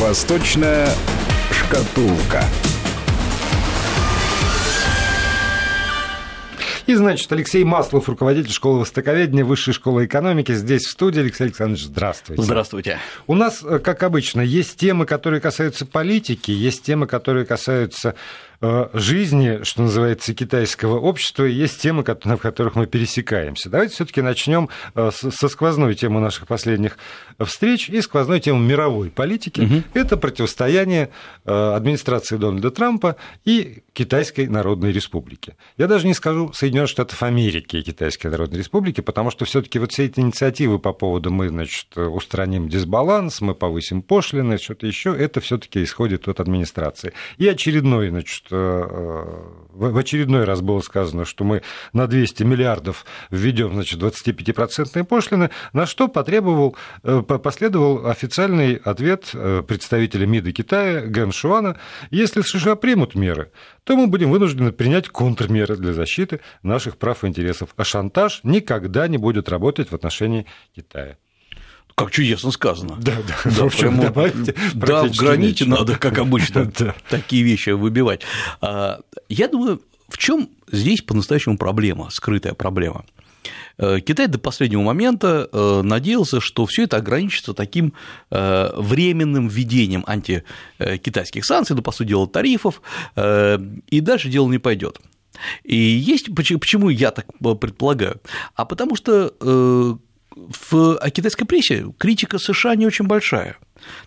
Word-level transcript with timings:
Восточная 0.00 0.88
шкатулка. 1.52 2.42
И, 6.86 6.94
значит, 6.94 7.30
Алексей 7.30 7.62
Маслов, 7.64 8.08
руководитель 8.08 8.50
школы 8.50 8.80
востоковедения 8.80 9.44
Высшей 9.44 9.74
школы 9.74 10.06
экономики, 10.06 10.52
здесь 10.52 10.86
в 10.86 10.90
студии. 10.90 11.20
Алексей 11.20 11.44
Александрович, 11.44 11.84
здравствуйте. 11.84 12.42
Здравствуйте. 12.42 12.98
У 13.26 13.34
нас, 13.34 13.62
э, 13.62 13.78
как 13.78 14.02
обычно, 14.02 14.40
есть 14.40 14.78
темы, 14.78 15.04
которые 15.04 15.42
касаются 15.42 15.84
политики, 15.84 16.50
есть 16.50 16.82
темы, 16.82 17.06
которые 17.06 17.44
касаются 17.44 18.14
жизни, 18.92 19.62
что 19.62 19.82
называется, 19.82 20.34
китайского 20.34 20.98
общества, 20.98 21.44
есть 21.44 21.80
темы, 21.80 22.02
в 22.04 22.36
которых 22.36 22.74
мы 22.74 22.86
пересекаемся. 22.86 23.70
Давайте 23.70 23.94
все-таки 23.94 24.20
начнем 24.20 24.68
э, 24.94 25.10
со 25.12 25.48
сквозной 25.48 25.94
темы 25.94 26.20
наших 26.20 26.46
последних 26.46 26.98
встреч 27.38 27.88
и 27.88 28.02
сквозной 28.02 28.40
темы 28.40 28.60
мировой 28.60 29.10
политики. 29.10 29.62
Угу. 29.62 29.82
Это 29.94 30.18
противостояние 30.18 31.08
э, 31.46 31.72
администрации 31.74 32.36
Дональда 32.36 32.70
Трампа 32.70 33.16
и 33.46 33.82
Китайской 33.94 34.46
Народной 34.46 34.92
Республики. 34.92 35.56
Я 35.78 35.86
даже 35.86 36.06
не 36.06 36.12
скажу 36.12 36.52
Соединенных 36.52 36.90
Штатов 36.90 37.22
Америки 37.22 37.76
и 37.76 37.82
Китайской 37.82 38.26
Народной 38.26 38.58
Республики, 38.58 39.00
потому 39.00 39.30
что 39.30 39.46
все-таки 39.46 39.78
вот 39.78 39.92
все 39.92 40.04
эти 40.04 40.20
инициативы 40.20 40.78
по 40.78 40.92
поводу 40.92 41.30
мы, 41.30 41.48
значит, 41.48 41.96
устраним 41.96 42.68
дисбаланс, 42.68 43.40
мы 43.40 43.54
повысим 43.54 44.02
пошлины, 44.02 44.58
что-то 44.58 44.86
еще, 44.86 45.16
это 45.16 45.40
все-таки 45.40 45.82
исходит 45.82 46.28
от 46.28 46.40
администрации. 46.40 47.14
И 47.38 47.48
очередной, 47.48 48.10
значит, 48.10 48.49
Э, 48.49 48.49
в 48.50 49.96
очередной 49.96 50.44
раз 50.44 50.60
было 50.60 50.80
сказано, 50.80 51.24
что 51.24 51.44
мы 51.44 51.62
на 51.92 52.06
200 52.06 52.42
миллиардов 52.42 53.04
введем, 53.30 53.74
значит, 53.74 54.00
25-процентные 54.00 55.04
пошлины, 55.04 55.50
на 55.72 55.86
что 55.86 56.08
потребовал, 56.08 56.76
э, 57.02 57.22
последовал 57.22 58.06
официальный 58.06 58.74
ответ 58.76 59.30
э, 59.32 59.62
представителя 59.66 60.26
МИДа 60.26 60.52
Китая 60.52 61.00
Гэн 61.02 61.32
Шуана, 61.32 61.78
если 62.10 62.42
США 62.42 62.76
примут 62.76 63.14
меры, 63.14 63.52
то 63.84 63.96
мы 63.96 64.06
будем 64.06 64.30
вынуждены 64.30 64.72
принять 64.72 65.08
контрмеры 65.08 65.76
для 65.76 65.92
защиты 65.92 66.40
наших 66.62 66.96
прав 66.96 67.24
и 67.24 67.28
интересов, 67.28 67.70
а 67.76 67.84
шантаж 67.84 68.40
никогда 68.42 69.08
не 69.08 69.18
будет 69.18 69.48
работать 69.48 69.90
в 69.90 69.94
отношении 69.94 70.46
Китая. 70.74 71.16
Как 72.00 72.10
чудесно 72.10 72.50
сказано. 72.50 72.96
Да, 73.00 73.12
да. 73.26 73.50
да 73.50 73.62
в 73.62 73.66
общем, 73.66 74.00
добавьте 74.00 74.54
да, 74.74 75.04
в 75.04 75.16
граните 75.16 75.64
нечего. 75.64 75.78
надо, 75.78 75.96
как 75.96 76.18
обычно, 76.18 76.70
да. 76.78 76.94
такие 77.08 77.42
вещи 77.42 77.70
выбивать. 77.70 78.22
А, 78.60 79.00
я 79.28 79.48
думаю, 79.48 79.80
в 80.08 80.18
чем 80.18 80.50
здесь 80.70 81.02
по-настоящему 81.02 81.56
проблема, 81.56 82.08
скрытая 82.10 82.54
проблема? 82.54 83.04
Э, 83.78 84.00
Китай 84.00 84.26
до 84.26 84.38
последнего 84.38 84.82
момента 84.82 85.48
э, 85.50 85.80
надеялся, 85.82 86.40
что 86.40 86.66
все 86.66 86.84
это 86.84 86.98
ограничится 86.98 87.54
таким 87.54 87.94
э, 88.30 88.70
временным 88.76 89.48
введением 89.48 90.04
антикитайских 90.06 91.44
санкций, 91.44 91.74
ну, 91.74 91.82
по 91.82 91.92
сути 91.92 92.08
дела, 92.08 92.26
тарифов, 92.26 92.82
и 93.16 94.00
дальше 94.00 94.28
дело 94.28 94.48
не 94.50 94.58
пойдет. 94.58 95.00
И 95.64 95.76
есть 95.76 96.34
почему 96.34 96.90
я 96.90 97.10
так 97.10 97.26
предполагаю? 97.38 98.20
А 98.54 98.64
потому 98.64 98.96
что 98.96 99.98
в 100.36 100.98
китайской 101.10 101.44
прессе 101.44 101.86
критика 101.98 102.38
США 102.38 102.74
не 102.76 102.86
очень 102.86 103.06
большая. 103.06 103.56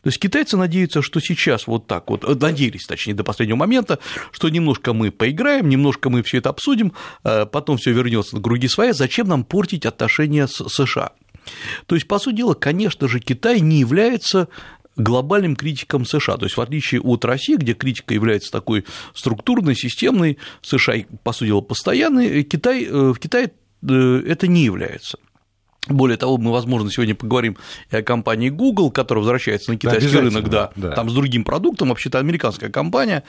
То 0.01 0.09
есть 0.09 0.19
китайцы 0.19 0.55
надеются, 0.55 1.01
что 1.01 1.19
сейчас 1.19 1.67
вот 1.67 1.87
так 1.87 2.09
вот, 2.09 2.23
э, 2.23 2.35
надеялись, 2.35 2.85
точнее, 2.85 3.13
до 3.13 3.23
последнего 3.23 3.57
момента, 3.57 3.99
что 4.31 4.49
немножко 4.49 4.93
мы 4.93 5.11
поиграем, 5.11 5.67
немножко 5.67 6.09
мы 6.09 6.23
все 6.23 6.37
это 6.37 6.49
обсудим, 6.49 6.93
э, 7.23 7.45
потом 7.45 7.77
все 7.77 7.91
вернется 7.91 8.35
на 8.35 8.41
круги 8.41 8.67
своя, 8.67 8.93
зачем 8.93 9.27
нам 9.27 9.43
портить 9.43 9.85
отношения 9.85 10.47
с 10.47 10.67
США? 10.69 11.11
То 11.87 11.95
есть, 11.95 12.07
по 12.07 12.19
сути 12.19 12.37
дела, 12.37 12.53
конечно 12.53 13.07
же, 13.07 13.19
Китай 13.19 13.59
не 13.59 13.79
является 13.79 14.47
глобальным 14.95 15.55
критиком 15.55 16.05
США. 16.05 16.37
То 16.37 16.45
есть, 16.45 16.55
в 16.55 16.61
отличие 16.61 17.01
от 17.01 17.25
России, 17.25 17.55
где 17.55 17.73
критика 17.73 18.13
является 18.13 18.51
такой 18.51 18.85
структурной, 19.13 19.75
системной, 19.75 20.37
США, 20.61 20.97
по 21.23 21.33
сути 21.33 21.47
дела, 21.47 21.61
постоянной, 21.61 22.43
Китай, 22.43 22.85
э, 22.85 23.11
в 23.11 23.19
Китае 23.19 23.51
это 23.81 24.47
не 24.47 24.63
является. 24.63 25.17
Более 25.89 26.17
того, 26.17 26.37
мы, 26.37 26.51
возможно, 26.51 26.89
сегодня 26.89 27.13
поговорим 27.13 27.57
и 27.91 27.97
о 27.97 28.03
компании 28.03 28.49
Google, 28.49 28.89
которая 28.89 29.21
возвращается 29.21 29.71
на 29.71 29.77
китайский 29.77 30.17
рынок, 30.17 30.49
да, 30.49 30.71
да, 30.77 30.91
там 30.91 31.09
с 31.09 31.13
другим 31.13 31.43
продуктом, 31.43 31.89
вообще-то 31.89 32.19
американская 32.19 32.69
компания. 32.69 33.23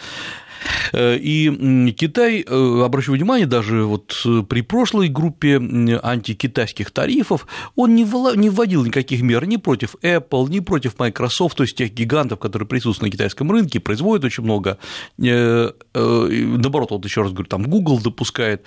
Э, 0.92 1.16
и 1.16 1.92
Китай, 1.92 2.44
э, 2.46 2.82
обращу 2.84 3.12
внимание, 3.12 3.46
даже 3.46 3.84
вот 3.84 4.14
при 4.48 4.60
прошлой 4.60 5.08
группе 5.08 5.56
антикитайских 5.56 6.92
тарифов 6.92 7.46
он 7.74 7.94
не 7.96 8.04
вводил 8.04 8.84
никаких 8.84 9.22
мер 9.22 9.46
ни 9.46 9.56
против 9.56 9.96
Apple, 10.02 10.48
ни 10.48 10.60
против 10.60 10.98
Microsoft, 10.98 11.56
то 11.56 11.64
есть 11.64 11.76
тех 11.76 11.92
гигантов, 11.92 12.38
которые 12.38 12.68
присутствуют 12.68 13.12
на 13.12 13.16
китайском 13.16 13.50
рынке, 13.50 13.80
производят 13.80 14.24
очень 14.24 14.44
много. 14.44 14.78
Э, 15.20 15.70
наоборот, 15.92 16.92
вот 16.92 17.04
еще 17.04 17.22
раз 17.22 17.32
говорю, 17.32 17.48
там 17.48 17.64
Google 17.64 18.00
допускает. 18.00 18.62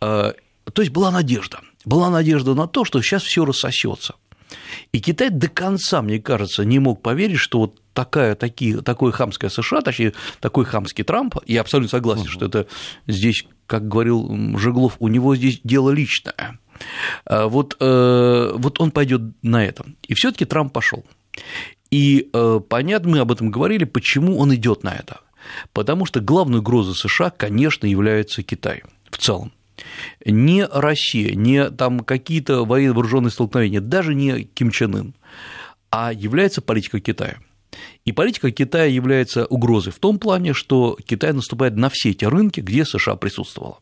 То 0.00 0.82
есть 0.82 0.90
была 0.90 1.10
надежда– 1.10 1.60
была 1.84 2.10
надежда 2.10 2.54
на 2.54 2.66
то, 2.66 2.84
что 2.84 3.00
сейчас 3.02 3.22
все 3.22 3.44
рассосется. 3.44 4.14
И 4.92 5.00
Китай 5.00 5.30
до 5.30 5.48
конца, 5.48 6.02
мне 6.02 6.18
кажется, 6.18 6.64
не 6.64 6.78
мог 6.78 7.02
поверить, 7.02 7.38
что 7.38 7.60
вот 7.60 7.80
такая, 7.94 8.34
такие, 8.34 8.82
такое 8.82 9.12
хамское 9.12 9.50
США, 9.50 9.80
точнее, 9.80 10.12
такой 10.40 10.64
хамский 10.64 11.04
Трамп, 11.04 11.36
я 11.46 11.62
абсолютно 11.62 11.90
согласен, 11.90 12.24
угу. 12.24 12.30
что 12.30 12.46
это 12.46 12.66
здесь, 13.06 13.44
как 13.66 13.88
говорил 13.88 14.58
Жеглов, 14.58 14.96
у 14.98 15.08
него 15.08 15.34
здесь 15.36 15.60
дело 15.64 15.90
личное. 15.90 16.58
А 17.24 17.46
вот, 17.46 17.76
э, 17.80 18.52
вот 18.54 18.80
он 18.80 18.90
пойдет 18.90 19.22
на 19.42 19.64
это. 19.64 19.86
И 20.08 20.14
все-таки 20.14 20.44
Трамп 20.44 20.72
пошел. 20.72 21.04
И 21.90 22.30
э, 22.32 22.60
понятно, 22.68 23.10
мы 23.10 23.18
об 23.18 23.32
этом 23.32 23.50
говорили, 23.50 23.84
почему 23.84 24.38
он 24.38 24.54
идет 24.54 24.82
на 24.82 24.94
это. 24.94 25.20
Потому 25.72 26.06
что 26.06 26.20
главной 26.20 26.60
угрозой 26.60 26.94
США, 26.94 27.30
конечно, 27.30 27.86
является 27.86 28.42
Китай 28.42 28.82
в 29.10 29.18
целом 29.18 29.52
не 30.24 30.66
Россия, 30.66 31.34
не 31.34 31.70
там 31.70 32.00
какие-то 32.00 32.64
военно-вооруженные 32.64 33.30
столкновения, 33.30 33.80
даже 33.80 34.14
не 34.14 34.44
Ким 34.44 34.70
Чен 34.70 34.94
Ын, 34.94 35.14
а 35.90 36.12
является 36.12 36.62
политика 36.62 37.00
Китая. 37.00 37.38
И 38.04 38.12
политика 38.12 38.50
Китая 38.50 38.84
является 38.84 39.46
угрозой 39.46 39.92
в 39.92 39.98
том 39.98 40.18
плане, 40.18 40.52
что 40.52 40.98
Китай 41.04 41.32
наступает 41.32 41.76
на 41.76 41.88
все 41.88 42.10
эти 42.10 42.24
рынки, 42.24 42.60
где 42.60 42.84
США 42.84 43.16
присутствовала. 43.16 43.78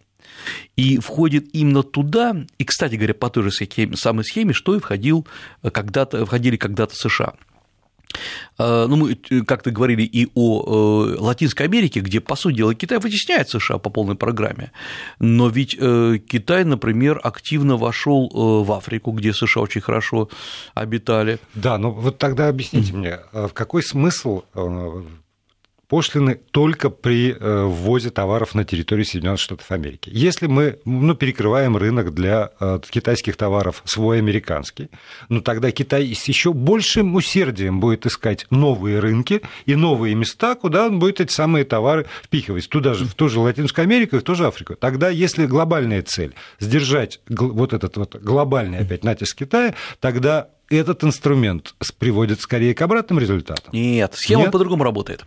И 0.76 0.98
входит 0.98 1.48
именно 1.52 1.82
туда, 1.82 2.36
и, 2.56 2.64
кстати 2.64 2.94
говоря, 2.94 3.14
по 3.14 3.28
той 3.30 3.50
же 3.50 3.96
самой 3.96 4.24
схеме, 4.24 4.52
что 4.52 4.76
и 4.76 4.78
входил 4.78 5.26
когда-то, 5.62 6.24
входили 6.24 6.56
когда-то 6.56 6.94
США– 6.94 7.34
ну, 8.58 8.96
мы 8.96 9.18
э, 9.30 9.40
как-то 9.40 9.70
говорили 9.70 10.02
и 10.02 10.28
о 10.34 11.06
э, 11.06 11.16
Латинской 11.18 11.66
Америке, 11.66 12.00
где, 12.00 12.20
по 12.20 12.36
сути 12.36 12.56
дела, 12.56 12.74
Китай 12.74 12.98
вытесняет 12.98 13.48
США 13.48 13.78
по 13.78 13.90
полной 13.90 14.16
программе, 14.16 14.72
но 15.18 15.48
ведь 15.48 15.76
э, 15.78 16.18
Китай, 16.18 16.64
например, 16.64 17.20
активно 17.22 17.76
вошел 17.76 18.28
в 18.64 18.72
Африку, 18.72 19.12
где 19.12 19.32
США 19.32 19.62
очень 19.62 19.80
хорошо 19.80 20.28
обитали. 20.74 21.38
Да, 21.54 21.78
но 21.78 21.90
вот 21.90 22.18
тогда 22.18 22.48
объясните 22.48 22.92
мне, 22.92 23.20
в 23.32 23.52
какой 23.52 23.82
смысл 23.82 24.42
пошлины 25.90 26.36
только 26.52 26.88
при 26.88 27.32
э, 27.32 27.64
ввозе 27.64 28.10
товаров 28.10 28.54
на 28.54 28.64
территорию 28.64 29.04
Соединенных 29.04 29.40
Штатов 29.40 29.70
Америки. 29.72 30.08
Если 30.12 30.46
мы 30.46 30.78
ну, 30.84 31.16
перекрываем 31.16 31.76
рынок 31.76 32.14
для 32.14 32.52
э, 32.60 32.78
китайских 32.88 33.36
товаров 33.36 33.82
свой 33.84 34.18
американский, 34.18 34.88
ну 35.28 35.40
тогда 35.40 35.72
Китай 35.72 36.14
с 36.14 36.24
еще 36.26 36.52
большим 36.52 37.16
усердием 37.16 37.80
будет 37.80 38.06
искать 38.06 38.46
новые 38.50 39.00
рынки 39.00 39.42
и 39.66 39.74
новые 39.74 40.14
места, 40.14 40.54
куда 40.54 40.86
он 40.86 41.00
будет 41.00 41.20
эти 41.20 41.32
самые 41.32 41.64
товары 41.64 42.06
впихивать, 42.22 42.68
туда 42.68 42.94
же, 42.94 43.04
в 43.04 43.14
ту 43.14 43.28
же 43.28 43.40
Латинскую 43.40 43.82
Америку 43.82 44.14
и 44.14 44.20
в 44.20 44.22
ту 44.22 44.36
же 44.36 44.46
Африку. 44.46 44.76
Тогда, 44.76 45.08
если 45.10 45.46
глобальная 45.46 46.02
цель 46.02 46.34
сдержать 46.60 47.20
вот 47.28 47.72
этот 47.72 47.96
вот 47.96 48.14
глобальный 48.14 48.78
опять 48.78 49.02
натиск 49.02 49.38
Китая, 49.38 49.74
тогда 49.98 50.50
этот 50.70 51.02
инструмент 51.04 51.74
приводит 51.98 52.40
скорее 52.40 52.74
к 52.74 52.82
обратным 52.82 53.18
результатам? 53.18 53.72
Нет, 53.72 54.14
схема 54.14 54.42
Нет? 54.42 54.52
по-другому 54.52 54.84
работает. 54.84 55.24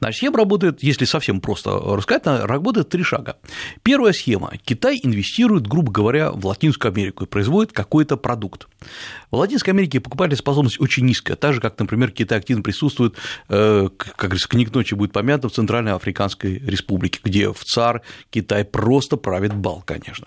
Значит, 0.00 0.18
схема 0.18 0.38
работает, 0.38 0.82
если 0.82 1.04
совсем 1.04 1.40
просто 1.40 1.70
рассказать, 1.70 2.24
работает 2.26 2.88
три 2.88 3.04
шага. 3.04 3.36
Первая 3.82 4.12
схема. 4.12 4.52
Китай 4.64 4.98
инвестирует, 5.02 5.66
грубо 5.66 5.92
говоря, 5.92 6.32
в 6.32 6.44
Латинскую 6.44 6.92
Америку 6.92 7.24
и 7.24 7.26
производит 7.26 7.72
какой-то 7.72 8.16
продукт. 8.16 8.66
В 9.30 9.36
Латинской 9.36 9.72
Америке 9.72 10.00
покупательная 10.00 10.38
способность 10.38 10.80
очень 10.80 11.04
низкая, 11.04 11.36
так 11.36 11.54
же, 11.54 11.60
как, 11.60 11.78
например, 11.78 12.10
Китай 12.10 12.38
активно 12.38 12.62
присутствует, 12.62 13.14
э, 13.48 13.88
как 13.96 14.16
говорится, 14.16 14.48
книг 14.48 14.74
ночи 14.74 14.94
будет 14.94 15.12
помянуто 15.12 15.48
в 15.48 15.52
Центральной 15.52 15.92
Африканской 15.92 16.58
Республике, 16.58 17.20
где 17.22 17.52
в 17.52 17.62
ЦАР 17.64 18.02
Китай 18.30 18.64
просто 18.64 19.16
правит 19.16 19.54
бал, 19.54 19.84
конечно, 19.86 20.26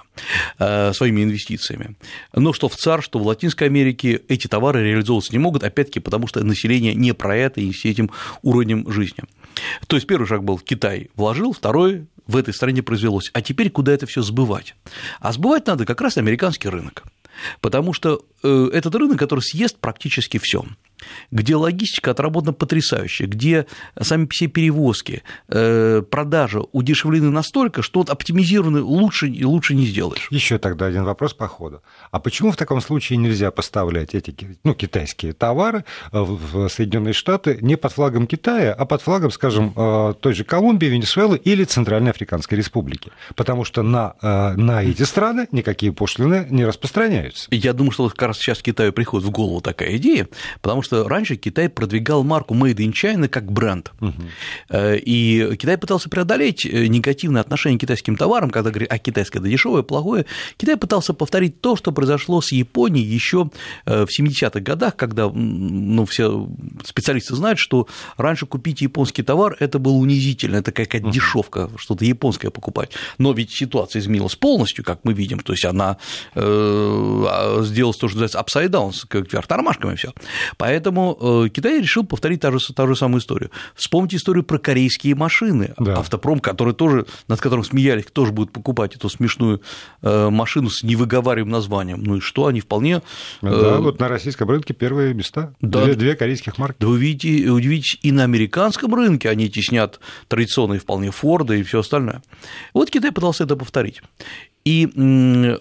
э, 0.59 0.93
своими 0.93 1.23
инвестициями. 1.23 1.95
Но 2.33 2.53
что 2.53 2.69
в 2.69 2.75
ЦАР, 2.77 3.03
что 3.03 3.19
в 3.19 3.27
Латинской 3.27 3.67
Америке 3.67 4.21
эти 4.29 4.47
товары 4.53 4.83
реализовываться 4.83 5.31
не 5.31 5.39
могут, 5.39 5.63
опять-таки 5.63 5.99
потому, 5.99 6.27
что 6.27 6.43
население 6.43 6.93
не 6.93 7.15
про 7.15 7.35
это 7.35 7.59
и 7.59 7.73
с 7.73 7.85
этим 7.85 8.11
уровнем 8.43 8.87
жизни. 8.91 9.23
То 9.87 9.95
есть 9.95 10.05
первый 10.05 10.27
шаг 10.27 10.43
был 10.43 10.59
Китай 10.59 11.09
вложил, 11.15 11.53
второй 11.53 12.05
в 12.27 12.37
этой 12.37 12.53
стране 12.53 12.83
произвелось. 12.83 13.31
А 13.33 13.41
теперь 13.41 13.71
куда 13.71 13.93
это 13.93 14.05
все 14.05 14.21
сбывать? 14.21 14.75
А 15.19 15.31
сбывать 15.31 15.65
надо 15.65 15.87
как 15.87 16.01
раз 16.01 16.17
американский 16.17 16.69
рынок. 16.69 17.03
Потому 17.61 17.93
что 17.93 18.21
э, 18.43 18.69
этот 18.71 18.93
рынок, 18.93 19.17
который 19.17 19.39
съест 19.39 19.79
практически 19.79 20.37
все. 20.37 20.63
Где 21.31 21.55
логистика 21.55 22.11
отработана 22.11 22.53
потрясающе, 22.53 23.25
где 23.25 23.65
сами 23.99 24.27
все 24.29 24.47
перевозки, 24.47 25.23
э, 25.49 26.01
продажи 26.09 26.61
удешевлены 26.71 27.29
настолько, 27.29 27.81
что 27.81 27.99
вот 27.99 28.09
оптимизированы 28.09 28.81
лучше 28.81 29.27
и 29.27 29.43
лучше 29.43 29.75
не 29.75 29.85
сделаешь. 29.85 30.27
Еще 30.29 30.57
тогда 30.57 30.85
один 30.85 31.03
вопрос 31.03 31.33
по 31.33 31.47
ходу. 31.47 31.81
А 32.11 32.19
почему 32.19 32.51
в 32.51 32.57
таком 32.57 32.81
случае 32.81 33.17
нельзя 33.17 33.51
поставлять 33.51 34.15
эти 34.15 34.35
ну, 34.63 34.73
китайские 34.73 35.33
товары 35.33 35.85
э, 36.11 36.19
в 36.19 36.69
Соединенные 36.69 37.13
Штаты 37.13 37.57
не 37.61 37.75
под 37.75 37.93
флагом 37.93 38.27
Китая, 38.27 38.73
а 38.73 38.85
под 38.85 39.01
флагом, 39.01 39.31
скажем, 39.31 39.73
э, 39.75 40.13
той 40.19 40.33
же 40.33 40.43
Колумбии, 40.43 40.87
Венесуэлы 40.87 41.37
или 41.37 41.63
Центральной 41.63 42.11
Африканской 42.11 42.57
Республики? 42.57 43.11
Потому 43.35 43.63
что 43.65 43.83
на, 43.83 44.15
на 44.21 44.83
эти 44.83 45.03
страны 45.03 45.47
никакие 45.51 45.91
пошлины 45.91 46.47
не 46.49 46.65
распространяются. 46.65 47.47
Я 47.51 47.73
думаю, 47.73 47.91
что 47.91 48.09
как 48.09 48.21
раз 48.21 48.37
сейчас 48.37 48.61
Китаю 48.61 48.93
приходит 48.93 49.27
в 49.27 49.31
голову 49.31 49.61
такая 49.61 49.97
идея, 49.97 50.27
потому 50.61 50.81
что 50.81 50.92
что 50.93 51.07
раньше 51.07 51.35
Китай 51.35 51.69
продвигал 51.69 52.23
марку 52.23 52.53
Made 52.53 52.75
in 52.75 52.91
China 52.91 53.27
как 53.27 53.51
бренд. 53.51 53.91
Угу. 53.99 54.13
И 54.77 55.55
Китай 55.59 55.77
пытался 55.77 56.09
преодолеть 56.09 56.65
э, 56.65 56.87
негативное 56.87 57.41
отношение 57.41 57.79
к 57.79 57.81
китайским 57.81 58.15
товарам, 58.15 58.49
когда 58.49 58.69
говорит, 58.69 58.91
а 58.91 58.97
китайское 58.99 59.41
это 59.41 59.49
дешевое, 59.49 59.81
плохое. 59.81 60.25
Китай 60.57 60.77
пытался 60.77 61.13
повторить 61.13 61.61
то, 61.61 61.75
что 61.75 61.91
произошло 61.91 62.41
с 62.41 62.51
Японией 62.51 63.05
еще 63.05 63.49
э, 63.85 64.05
в 64.05 64.09
70-х 64.09 64.59
годах, 64.59 64.95
когда 64.95 65.29
ну, 65.29 66.05
все 66.05 66.47
специалисты 66.85 67.35
знают, 67.35 67.59
что 67.59 67.87
раньше 68.17 68.45
купить 68.45 68.81
японский 68.81 69.23
товар 69.23 69.55
это 69.59 69.79
было 69.79 69.93
унизительно, 69.93 70.57
это 70.57 70.71
какая-то 70.71 71.07
угу. 71.07 71.13
дешевка, 71.13 71.69
что-то 71.77 72.05
японское 72.05 72.51
покупать. 72.51 72.91
Но 73.17 73.33
ведь 73.33 73.51
ситуация 73.51 73.99
изменилась 73.99 74.35
полностью, 74.35 74.83
как 74.83 74.99
мы 75.03 75.13
видим, 75.13 75.39
то 75.39 75.53
есть 75.53 75.65
она 75.65 75.97
а, 76.35 77.61
сделала 77.63 77.93
то, 77.93 78.07
что 78.07 78.19
называется 78.19 78.39
upside 78.39 78.69
down, 78.69 78.93
как 79.07 79.31
вверх 79.31 79.47
тормашками 79.47 79.95
все. 79.95 80.13
Поэтому 80.57 80.82
Поэтому 80.83 81.45
э, 81.45 81.49
Китай 81.49 81.79
решил 81.79 82.03
повторить 82.03 82.41
та 82.41 82.51
же, 82.51 82.59
та 82.73 82.85
же 82.87 82.95
самую 82.97 83.21
историю. 83.21 83.51
Вспомните 83.73 84.17
историю 84.17 84.43
про 84.43 84.57
корейские 84.57 85.15
машины. 85.15 85.73
Да. 85.79 85.99
Автопром, 85.99 86.41
который 86.41 86.73
тоже, 86.73 87.05
над 87.29 87.39
которым 87.39 87.63
смеялись, 87.63 88.03
кто 88.03 88.25
же 88.25 88.33
будет 88.33 88.51
покупать 88.51 88.97
эту 88.97 89.07
смешную 89.07 89.61
э, 90.01 90.29
машину 90.29 90.69
с 90.69 90.83
невыговариваемым 90.83 91.53
названием. 91.53 92.03
Ну 92.03 92.17
и 92.17 92.19
что, 92.19 92.47
они 92.47 92.59
вполне... 92.59 93.01
Ну 93.41 93.61
да, 93.61 93.77
вот 93.77 94.01
на 94.01 94.09
российском 94.09 94.49
рынке 94.49 94.73
первые 94.73 95.13
места. 95.13 95.53
Да, 95.61 95.85
две, 95.85 95.95
две 95.95 96.15
корейских 96.15 96.57
марки. 96.57 96.75
Да 96.81 96.87
вы 96.87 96.99
видите, 96.99 97.49
удивитесь, 97.49 97.97
и 98.01 98.11
на 98.11 98.25
американском 98.25 98.93
рынке 98.93 99.29
они 99.29 99.49
теснят 99.49 100.01
традиционные 100.27 100.81
вполне 100.81 101.11
Форды 101.11 101.61
и 101.61 101.63
все 101.63 101.79
остальное. 101.79 102.21
Вот 102.73 102.89
Китай 102.89 103.13
пытался 103.13 103.45
это 103.45 103.55
повторить. 103.55 104.01
И 104.65 105.57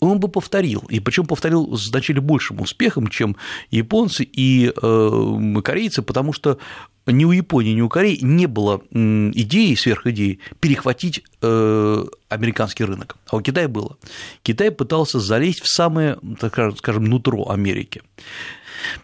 он 0.00 0.18
бы 0.18 0.28
повторил, 0.28 0.84
и 0.88 0.98
причем 1.00 1.26
повторил 1.26 1.76
с 1.76 1.88
значительно 1.88 2.22
большим 2.22 2.60
успехом, 2.60 3.08
чем 3.08 3.36
японцы 3.70 4.24
и 4.24 4.72
э, 4.74 5.60
корейцы, 5.62 6.02
потому 6.02 6.32
что 6.32 6.58
ни 7.06 7.24
у 7.24 7.32
Японии, 7.32 7.72
ни 7.72 7.80
у 7.80 7.88
Кореи 7.88 8.18
не 8.22 8.46
было 8.46 8.82
идеи, 8.92 9.74
сверхидеи 9.74 10.40
перехватить 10.60 11.22
э, 11.42 12.04
американский 12.28 12.84
рынок, 12.84 13.16
а 13.28 13.36
у 13.36 13.40
Китая 13.40 13.68
было. 13.68 13.96
Китай 14.42 14.70
пытался 14.70 15.18
залезть 15.20 15.60
в 15.60 15.68
самое, 15.68 16.18
так 16.38 16.76
скажем, 16.78 17.04
нутро 17.04 17.48
Америки. 17.48 18.02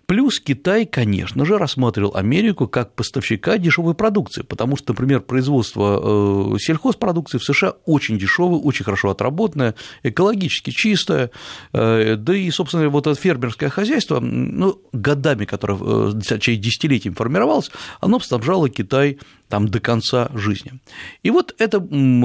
Плюс 0.06 0.40
Китай, 0.40 0.86
конечно 0.86 1.44
же, 1.44 1.58
рассматривал 1.58 2.14
Америку 2.14 2.68
как 2.68 2.94
поставщика 2.94 3.58
дешевой 3.58 3.94
продукции, 3.94 4.42
потому 4.42 4.76
что, 4.76 4.92
например, 4.92 5.20
производство 5.20 6.54
э, 6.54 6.58
сельхозпродукции 6.58 7.38
в 7.38 7.44
США 7.44 7.74
очень 7.84 8.18
дешевое, 8.18 8.60
очень 8.60 8.84
хорошо 8.84 9.10
отработанное, 9.10 9.74
экологически 10.02 10.70
чистое, 10.70 11.30
э, 11.72 12.16
да 12.16 12.36
и, 12.36 12.50
собственно, 12.50 12.88
вот 12.88 13.06
это 13.06 13.20
фермерское 13.20 13.68
хозяйство, 13.68 14.20
ну, 14.20 14.80
годами, 14.92 15.44
которое, 15.44 15.78
э, 15.80 16.12
десятилетиями 16.14 17.14
формировалось, 17.14 17.70
оно 18.00 18.20
снабжало 18.20 18.68
Китай 18.68 19.18
там 19.48 19.68
до 19.68 19.80
конца 19.80 20.28
жизни. 20.34 20.80
И 21.22 21.30
вот 21.30 21.54
это 21.58 21.80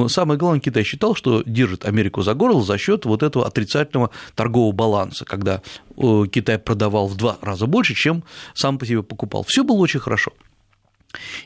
самое 0.10 0.40
главное, 0.40 0.60
Китай 0.60 0.84
считал, 0.84 1.16
что 1.16 1.44
держит 1.46 1.86
Америку 1.86 2.22
за 2.22 2.34
горло 2.34 2.64
за 2.64 2.78
счет 2.78 3.06
вот 3.06 3.24
этого 3.24 3.46
отрицательного 3.46 4.10
торгового 4.36 4.72
баланса, 4.72 5.26
когда 5.26 5.62
Китай 5.96 6.58
продавал 6.58 7.08
в 7.08 7.16
два 7.16 7.38
раза 7.42 7.68
больше, 7.68 7.94
чем 7.94 8.24
сам 8.54 8.78
по 8.78 8.86
себе 8.86 9.04
покупал. 9.04 9.44
Все 9.48 9.64
было 9.64 9.78
очень 9.78 10.00
хорошо. 10.00 10.34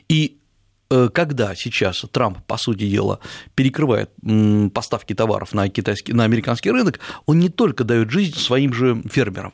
И 0.08 0.38
э, 0.90 1.08
когда 1.12 1.54
сейчас 1.54 2.04
Трамп, 2.10 2.38
по 2.46 2.56
сути 2.56 2.88
дела, 2.88 3.18
перекрывает 3.54 4.10
поставки 4.72 5.14
товаров 5.14 5.52
на, 5.52 5.68
китайский, 5.68 6.12
на 6.12 6.24
американский 6.24 6.70
рынок, 6.70 7.00
он 7.26 7.38
не 7.38 7.48
только 7.48 7.84
дает 7.84 8.10
жизнь 8.10 8.38
своим 8.38 8.72
же 8.72 9.02
фермерам, 9.10 9.52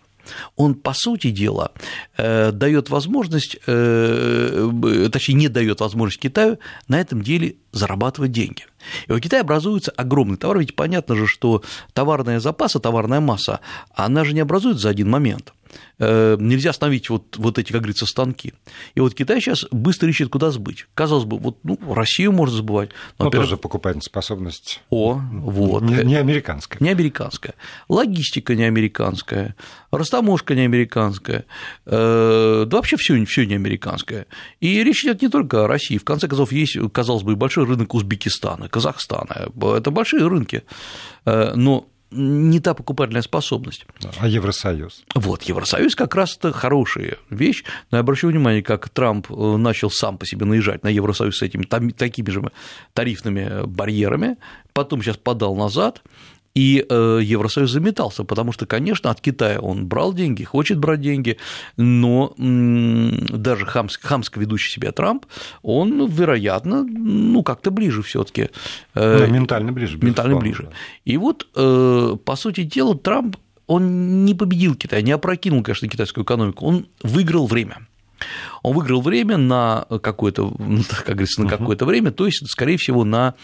он, 0.57 0.75
по 0.75 0.93
сути 0.93 1.31
дела, 1.31 1.73
э, 2.17 2.53
дает 2.53 2.91
возможность, 2.91 3.57
э, 3.67 5.09
точнее, 5.13 5.35
не 5.35 5.49
дает 5.49 5.81
возможность 5.81 6.21
Китаю 6.21 6.59
на 6.89 7.01
этом 7.01 7.23
деле 7.23 7.57
зарабатывать 7.73 8.33
деньги. 8.33 8.67
И 9.07 9.13
у 9.13 9.19
Китая 9.19 9.43
образуется 9.43 9.91
огромный 9.93 10.37
товар, 10.37 10.59
ведь 10.59 10.77
понятно 10.77 11.17
же, 11.17 11.27
что 11.27 11.63
товарная 11.93 12.41
запаса, 12.41 12.81
товарная 12.81 13.21
масса, 13.21 13.61
она 13.95 14.25
же 14.25 14.35
не 14.35 14.41
образуется 14.41 14.83
за 14.83 14.91
один 14.91 15.09
момент. 15.11 15.53
Э, 15.99 16.37
нельзя 16.39 16.71
остановить 16.71 17.11
вот, 17.11 17.37
вот 17.37 17.59
эти, 17.59 17.73
как 17.73 17.83
говорится, 17.83 18.07
станки. 18.07 18.55
И 18.95 19.01
вот 19.01 19.15
Китай 19.15 19.41
сейчас 19.41 19.67
быстро 19.71 20.09
ищет, 20.09 20.29
куда 20.31 20.51
сбыть. 20.51 20.87
Казалось 20.95 21.25
бы, 21.25 21.39
вот 21.39 21.59
ну, 21.63 21.79
Россию 21.95 22.33
можно 22.33 22.57
забывать. 22.57 22.91
Но, 23.19 23.27
но 23.27 23.31
тоже 23.31 23.57
покупательная 23.57 24.03
способность. 24.03 24.83
О, 24.91 25.21
вот. 25.33 25.83
Не, 25.83 26.05
не 26.05 26.17
американская. 26.17 26.79
Не 26.81 26.91
американская. 26.91 27.55
Логистика 27.89 28.55
не 28.55 28.65
американская, 28.65 29.55
растаможка 29.91 30.55
не 30.55 30.63
американская, 30.63 31.45
э, 31.87 32.65
да 32.67 32.77
вообще 32.77 32.97
все, 32.97 33.25
все 33.25 33.45
не 33.45 33.55
американское. 33.55 34.27
И 34.61 34.83
речь 34.83 35.05
идет 35.05 35.23
не 35.23 35.29
только 35.29 35.65
о 35.65 35.69
России. 35.69 35.99
В 35.99 36.05
конце 36.05 36.29
концов, 36.29 36.53
есть, 36.53 36.77
казалось 36.93 37.23
бы, 37.23 37.37
большой 37.37 37.65
рынок 37.67 37.95
Узбекистана, 37.95 38.69
Казахстана. 38.69 39.51
Это 39.77 39.91
большие 39.91 40.27
рынки. 40.27 40.65
Э, 41.25 41.55
но 41.55 41.87
не 42.13 42.61
та 42.61 42.75
покупательная 42.75 43.23
способность. 43.23 43.87
А 44.19 44.29
Евросоюз? 44.29 45.05
Вот, 45.15 45.43
Евросоюз 45.43 45.95
как 45.95 46.15
раз 46.15 46.37
это 46.37 46.53
хорошая 46.53 47.17
вещь, 47.31 47.65
но 47.91 47.99
я 47.99 48.01
обращу 48.01 48.29
внимание, 48.29 48.63
как 48.63 48.89
Трамп 48.89 49.31
э, 49.31 49.57
начал 49.57 49.91
сам 49.91 50.19
по 50.19 50.27
себе 50.27 50.47
наезжать 50.47 50.83
на 50.85 50.89
Евросоюз 50.89 51.39
с 51.39 51.43
этими 51.43 51.65
такими 51.65 52.31
же 52.31 52.51
тарифными 52.93 53.67
барьерами, 53.67 54.37
потом 54.73 55.03
сейчас 55.03 55.17
подал 55.17 55.57
назад, 55.57 56.03
и 56.55 56.85
э, 56.87 57.21
Евросоюз 57.23 57.71
заметался, 57.71 58.25
потому 58.25 58.53
что, 58.53 58.67
конечно, 58.67 59.11
от 59.11 59.21
Китая 59.21 59.59
он 59.59 59.87
брал 59.87 60.13
деньги, 60.13 60.45
хочет 60.45 60.79
брать 60.79 61.01
деньги, 61.01 61.39
но 61.77 62.35
даже 62.37 63.65
хамско, 63.65 64.07
хамско 64.07 64.39
ведущий 64.39 64.71
себя 64.71 64.93
Трамп, 64.93 65.27
он, 65.63 66.07
вероятно, 66.07 66.85
ну, 66.85 67.43
как-то 67.43 67.71
ближе 67.71 68.03
все 68.03 68.23
таки 68.25 68.51
э, 68.95 69.27
ну, 69.27 69.33
Ментально 69.33 69.73
ближе. 69.73 69.99
Ментально 69.99 70.37
ближе. 70.37 70.69
И 71.05 71.17
вот, 71.17 71.49
э, 71.57 72.17
по 72.23 72.37
сути 72.37 72.65
дела, 72.65 72.97
Трамп, 72.97 73.37
он 73.67 74.25
не 74.27 74.35
победил 74.35 74.75
Китай, 74.75 75.03
не 75.03 75.13
опрокинул, 75.13 75.63
конечно, 75.63 75.89
китайскую 75.89 76.25
экономику, 76.25 76.67
он 76.67 76.87
выиграл 77.03 77.47
время. 77.47 77.87
Он 78.63 78.75
выиграл 78.77 79.01
время 79.01 79.39
на 79.39 79.87
какое-то, 80.03 80.51
как 81.05 81.17
говорится, 81.17 81.43
на 81.43 81.49
какое-то 81.49 81.87
время, 81.87 82.11
то 82.11 82.27
есть, 82.27 82.47
скорее 82.47 82.77
всего, 82.77 83.05
на 83.05 83.35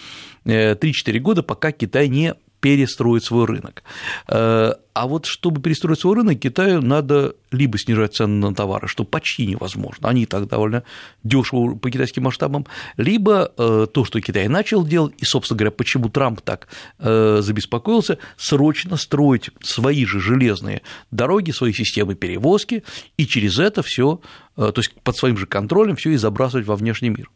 3-4 0.45 1.19
года, 1.21 1.43
пока 1.43 1.73
Китай 1.73 2.09
не 2.09 2.35
перестроить 2.61 3.25
свой 3.25 3.47
рынок. 3.47 3.83
Э, 4.29 4.75
а 4.95 5.07
вот 5.07 5.27
чтобы 5.27 5.61
перестроить 5.61 6.00
свой 6.00 6.17
рынок, 6.17 6.41
Китаю 6.41 6.83
надо 6.83 7.35
либо 7.53 7.79
снижать 7.79 8.15
цены 8.15 8.47
на 8.49 8.55
товары, 8.55 8.88
что 8.88 9.05
почти 9.05 9.47
невозможно, 9.47 10.09
они 10.09 10.27
так 10.27 10.49
довольно 10.49 10.83
дешево 11.23 11.77
по 11.77 11.91
китайским 11.91 12.25
масштабам, 12.25 12.67
либо 12.97 13.53
э, 13.57 13.87
то, 13.93 14.05
что 14.05 14.21
Китай 14.21 14.49
начал 14.49 14.85
делать, 14.85 15.15
и, 15.19 15.25
собственно 15.25 15.59
говоря, 15.59 15.71
почему 15.71 16.09
Трамп 16.09 16.41
так 16.41 16.69
э, 16.99 17.38
забеспокоился, 17.43 18.19
срочно 18.37 18.97
строить 18.97 19.50
свои 19.62 20.05
же 20.05 20.21
железные 20.21 20.83
дороги, 21.11 21.53
свои 21.53 21.73
системы 21.73 22.15
перевозки, 22.15 22.83
и 23.17 23.27
через 23.27 23.59
это 23.59 23.83
все, 23.83 24.21
то 24.57 24.75
есть 24.77 24.93
под 25.03 25.17
своим 25.17 25.37
же 25.37 25.47
контролем 25.47 25.95
все 25.95 26.11
и 26.11 26.17
забрасывать 26.17 26.67
во 26.67 26.75
внешний 26.75 27.11
мир. 27.11 27.31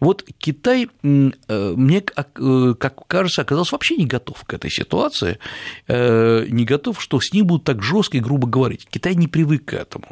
Вот 0.00 0.24
Китай, 0.38 0.88
э, 1.02 1.30
мне, 1.76 2.02
э, 2.16 2.74
как 2.78 3.06
кажется, 3.06 3.42
оказался 3.42 3.74
вообще 3.74 3.96
не 3.96 4.06
готов 4.06 4.44
к 4.44 4.54
этой 4.54 4.70
ситуации, 4.70 5.38
э, 5.86 6.46
не 6.48 6.64
готов, 6.64 7.00
что 7.02 7.20
с 7.20 7.32
ним 7.32 7.46
будут 7.46 7.64
так 7.64 7.82
жестко 7.82 8.16
и 8.16 8.20
грубо 8.20 8.46
говорить. 8.46 8.86
Китай 8.90 9.14
не 9.14 9.28
привык 9.28 9.66
к 9.66 9.72
этому. 9.74 10.06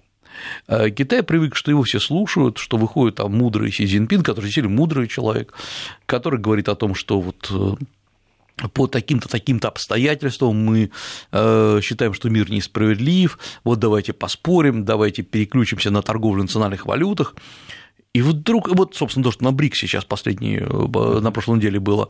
Китай 0.69 1.23
привык, 1.23 1.57
что 1.57 1.71
его 1.71 1.83
все 1.83 1.99
слушают, 1.99 2.59
что 2.59 2.77
выходит 2.77 3.15
там 3.15 3.35
мудрый 3.35 3.73
Си 3.73 3.87
Цзиньпин, 3.87 4.23
который 4.23 4.47
действительно 4.47 4.77
мудрый 4.77 5.09
человек, 5.09 5.55
который 6.05 6.39
говорит 6.39 6.69
о 6.69 6.75
том, 6.75 6.95
что 6.95 7.23
вот 7.23 7.51
по 8.75 8.87
таким-то 8.87 9.31
таким-то 9.31 9.69
обстоятельствам 9.69 10.63
мы 10.63 10.91
считаем, 11.33 12.13
что 12.13 12.29
мир 12.29 12.51
несправедлив, 12.51 13.39
вот 13.65 13.79
давайте 13.79 14.13
поспорим, 14.13 14.85
давайте 14.85 15.23
переключимся 15.23 15.91
на 15.91 16.03
торговлю 16.03 16.43
национальных 16.43 16.85
валютах. 16.85 17.35
И 18.17 18.23
вдруг, 18.23 18.75
вот, 18.75 18.95
собственно, 18.95 19.25
то, 19.25 19.31
что 19.31 19.45
на 19.45 19.53
БРИКСе 19.53 19.87
сейчас 19.87 20.07
последний, 20.07 20.57
э, 20.57 21.21
на 21.21 21.31
прошлой 21.31 21.59
неделе 21.59 21.79
было, 21.79 22.09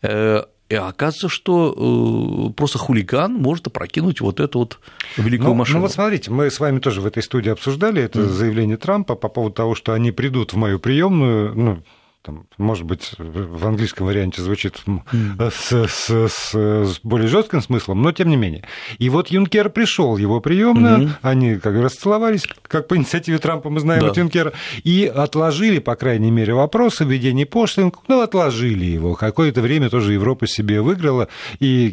э, 0.00 0.44
И 0.68 0.76
оказывается, 0.76 1.28
что 1.28 1.74
э, 1.74 2.52
просто 2.52 2.78
хулиган 2.78 3.34
может 3.34 3.66
опрокинуть 3.66 4.20
вот 4.20 4.38
эту 4.38 4.60
вот 4.60 4.78
великую 5.16 5.48
ну, 5.48 5.54
машину. 5.54 5.78
Ну 5.78 5.82
вот 5.86 5.92
смотрите, 5.92 6.30
мы 6.30 6.48
с 6.48 6.60
вами 6.60 6.78
тоже 6.78 7.00
в 7.00 7.06
этой 7.06 7.24
студии 7.24 7.50
обсуждали 7.50 8.00
это 8.00 8.20
mm. 8.20 8.28
заявление 8.28 8.76
Трампа 8.76 9.16
по 9.16 9.28
поводу 9.28 9.56
того, 9.56 9.74
что 9.74 9.92
они 9.92 10.12
придут 10.12 10.52
в 10.52 10.56
мою 10.56 10.78
приемную, 10.78 11.54
ну, 11.56 11.82
там, 12.22 12.46
может 12.58 12.84
быть, 12.84 13.14
в 13.18 13.66
английском 13.66 14.06
варианте 14.06 14.42
звучит 14.42 14.82
mm. 14.86 15.50
с, 15.50 15.72
с, 15.72 16.28
с, 16.28 16.54
с 16.54 17.00
более 17.02 17.28
жестким 17.28 17.62
смыслом, 17.62 18.02
но 18.02 18.12
тем 18.12 18.28
не 18.28 18.36
менее. 18.36 18.64
И 18.98 19.08
вот 19.08 19.28
Юнкер 19.28 19.70
пришел, 19.70 20.18
его 20.18 20.40
приемную, 20.40 20.98
mm-hmm. 20.98 21.10
они 21.22 21.56
как 21.56 21.74
расцеловались, 21.76 22.46
как 22.62 22.88
по 22.88 22.96
инициативе 22.96 23.38
Трампа 23.38 23.70
мы 23.70 23.80
знаем 23.80 24.02
да. 24.02 24.10
от 24.10 24.18
Юнкера, 24.18 24.52
и 24.84 25.06
отложили, 25.06 25.78
по 25.78 25.96
крайней 25.96 26.30
мере, 26.30 26.52
вопрос 26.52 27.00
о 27.00 27.04
введении 27.04 27.44
пошлин, 27.44 27.90
ну, 28.06 28.20
отложили 28.20 28.84
его. 28.84 29.14
Какое-то 29.14 29.62
время 29.62 29.88
тоже 29.88 30.12
Европа 30.12 30.46
себе 30.46 30.82
выиграла, 30.82 31.28
и 31.58 31.90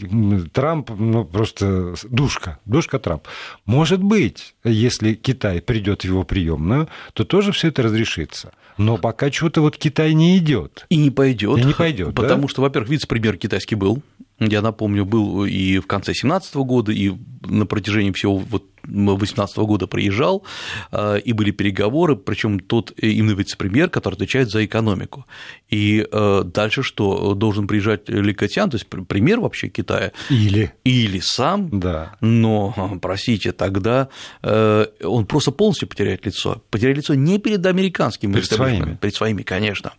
Трамп, 0.52 0.90
ну, 0.90 1.24
просто 1.24 1.96
душка, 2.04 2.60
душка 2.66 3.00
Трамп. 3.00 3.24
Может 3.66 4.04
быть, 4.04 4.56
если 4.66 5.14
Китай 5.14 5.62
придет 5.62 6.02
в 6.02 6.06
его 6.06 6.24
приемную, 6.24 6.90
то 7.14 7.24
тоже 7.24 7.54
все 7.54 7.70
это 7.70 7.84
разрешится. 7.84 8.52
Но 8.78 8.98
пока 8.98 9.32
что-то 9.32 9.62
вот 9.62 9.78
Китай 9.78 10.14
не 10.18 10.38
идет. 10.38 10.86
И 10.90 10.98
не 10.98 11.12
пойдет. 11.12 11.60
И 11.60 11.64
не 11.64 11.74
пойдет. 11.74 12.16
Потому 12.16 12.44
да? 12.44 12.48
что, 12.48 12.62
во-первых, 12.62 12.90
вице-премьер 12.90 13.38
китайский 13.38 13.76
был. 13.76 14.02
Я 14.40 14.62
напомню, 14.62 15.04
был 15.04 15.46
и 15.46 15.80
в 15.80 15.88
конце 15.88 16.12
2017 16.12 16.56
года, 16.58 16.92
и 16.92 17.14
на 17.42 17.66
протяжении 17.66 18.12
всего 18.12 18.38
вот 18.38 18.66
2018 18.84 19.58
года 19.58 19.88
приезжал, 19.88 20.44
а, 20.92 21.16
и 21.16 21.34
были 21.34 21.52
переговоры, 21.52 22.16
причем 22.16 22.60
тот 22.60 22.94
именно 22.98 23.32
вице-премьер, 23.32 23.90
который 23.90 24.16
отвечает 24.16 24.50
за 24.50 24.64
экономику. 24.64 25.26
И 25.70 26.08
дальше 26.46 26.84
что, 26.84 27.34
должен 27.34 27.68
приезжать 27.68 28.08
Ли 28.10 28.34
Катян, 28.34 28.70
то 28.70 28.76
есть 28.76 28.88
премьер 28.88 29.40
вообще 29.40 29.68
Китая? 29.70 30.12
Или. 30.30 30.72
Или 30.84 31.20
сам, 31.20 31.80
да. 31.80 32.16
но, 32.22 32.98
простите, 33.02 33.52
тогда 33.52 34.10
он 34.42 35.26
просто 35.26 35.52
полностью 35.52 35.88
потеряет 35.88 36.26
лицо. 36.26 36.62
Потеряет 36.70 36.98
лицо 36.98 37.16
не 37.16 37.40
перед 37.40 37.66
американскими, 37.66 38.34
перед 38.34 38.46
своими. 38.46 38.96
Перед 38.96 39.16
своими, 39.16 39.42
конечно 39.42 39.94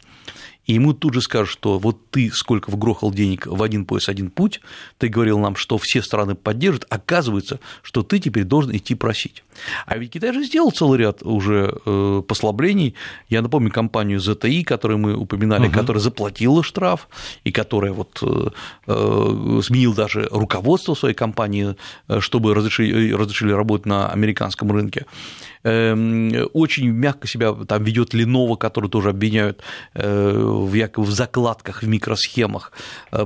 и 0.68 0.74
ему 0.74 0.92
тут 0.92 1.14
же 1.14 1.22
скажут, 1.22 1.50
что 1.50 1.78
вот 1.78 2.10
ты 2.10 2.30
сколько 2.30 2.70
вгрохал 2.70 3.10
денег 3.10 3.46
в 3.46 3.62
один 3.62 3.86
пояс, 3.86 4.08
один 4.08 4.30
путь, 4.30 4.60
ты 4.98 5.08
говорил 5.08 5.38
нам, 5.38 5.56
что 5.56 5.78
все 5.78 6.02
страны 6.02 6.34
поддержат, 6.34 6.84
оказывается, 6.90 7.58
что 7.82 8.02
ты 8.02 8.18
теперь 8.18 8.44
должен 8.44 8.76
идти 8.76 8.94
просить. 8.94 9.42
А 9.86 9.96
ведь 9.98 10.12
Китай 10.12 10.32
же 10.32 10.44
сделал 10.44 10.70
целый 10.70 10.98
ряд 10.98 11.22
уже 11.22 11.78
э, 11.84 12.22
послаблений. 12.26 12.94
Я 13.28 13.42
напомню 13.42 13.70
компанию 13.70 14.18
ZTI, 14.18 14.64
которую 14.64 14.98
мы 14.98 15.16
упоминали, 15.16 15.66
угу. 15.66 15.74
которая 15.74 16.00
заплатила 16.00 16.62
штраф 16.62 17.08
и 17.44 17.52
которая 17.52 17.92
вот 17.92 18.18
э, 18.22 18.48
э, 18.86 19.60
сменила 19.62 19.94
даже 19.94 20.28
руководство 20.30 20.94
своей 20.94 21.14
компании, 21.14 21.76
чтобы 22.20 22.54
разрешили, 22.54 23.12
разрешили 23.12 23.52
работать 23.52 23.86
на 23.86 24.08
американском 24.08 24.70
рынке. 24.72 25.06
Эм, 25.64 26.32
очень 26.52 26.88
мягко 26.88 27.26
себя 27.26 27.52
там 27.52 27.82
ведет 27.84 28.14
Lenovo, 28.14 28.56
который 28.56 28.88
тоже 28.88 29.10
обвиняют 29.10 29.62
в 29.94 30.72
якобы 30.72 31.06
в 31.06 31.10
закладках, 31.10 31.82
в 31.82 31.88
микросхемах 31.88 32.72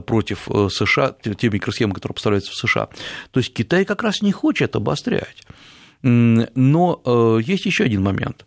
против 0.07 0.49
США, 0.71 1.15
те 1.37 1.51
микросхемы, 1.51 1.95
которые 1.95 2.15
поставляются 2.15 2.53
в 2.53 2.55
США. 2.55 2.89
То 3.31 3.41
есть 3.41 3.53
Китай 3.53 3.85
как 3.85 4.03
раз 4.03 4.23
не 4.23 4.33
хочет 4.33 4.77
обострять. 4.77 5.45
Но 6.03 7.41
есть 7.45 7.67
еще 7.67 7.85
один 7.85 8.03
момент. 8.03 8.47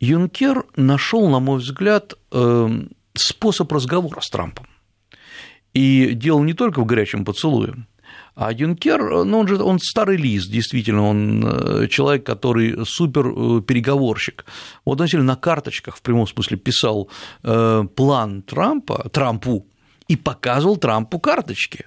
Юнкер 0.00 0.64
нашел, 0.76 1.28
на 1.28 1.40
мой 1.40 1.58
взгляд, 1.58 2.14
способ 3.14 3.72
разговора 3.72 4.20
с 4.20 4.28
Трампом. 4.28 4.66
И 5.72 6.12
дело 6.14 6.42
не 6.42 6.54
только 6.54 6.80
в 6.80 6.86
горячем 6.86 7.24
поцелуе. 7.24 7.74
А 8.34 8.52
Юнкер, 8.52 9.24
ну, 9.24 9.40
он 9.40 9.48
же 9.48 9.62
он 9.62 9.78
старый 9.78 10.16
лист, 10.16 10.50
действительно, 10.50 11.02
он 11.02 11.44
э, 11.44 11.88
человек, 11.88 12.24
который 12.24 12.86
супер 12.86 13.26
э, 13.26 13.60
переговорщик. 13.60 14.46
Вот 14.84 15.00
он 15.00 15.26
на 15.26 15.36
карточках 15.36 15.96
в 15.96 16.02
прямом 16.02 16.26
смысле 16.26 16.56
писал 16.56 17.10
э, 17.42 17.84
план 17.94 18.42
Трампа, 18.42 19.08
Трампу 19.10 19.66
и 20.08 20.16
показывал 20.16 20.76
Трампу 20.76 21.18
карточки. 21.18 21.86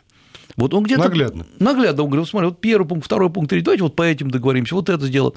Вот 0.56 0.74
он 0.74 0.84
где-то... 0.84 1.04
Наглядно. 1.04 1.46
Наглядно. 1.60 2.04
Он 2.04 2.10
говорит, 2.10 2.30
смотри, 2.30 2.50
вот 2.50 2.62
первый 2.62 2.88
пункт, 2.88 3.06
второй 3.06 3.30
пункт, 3.30 3.50
третий, 3.50 3.66
давайте 3.66 3.84
вот 3.84 3.96
по 3.96 4.04
этим 4.04 4.30
договоримся, 4.30 4.76
вот 4.76 4.90
это 4.90 5.06
сделать. 5.06 5.36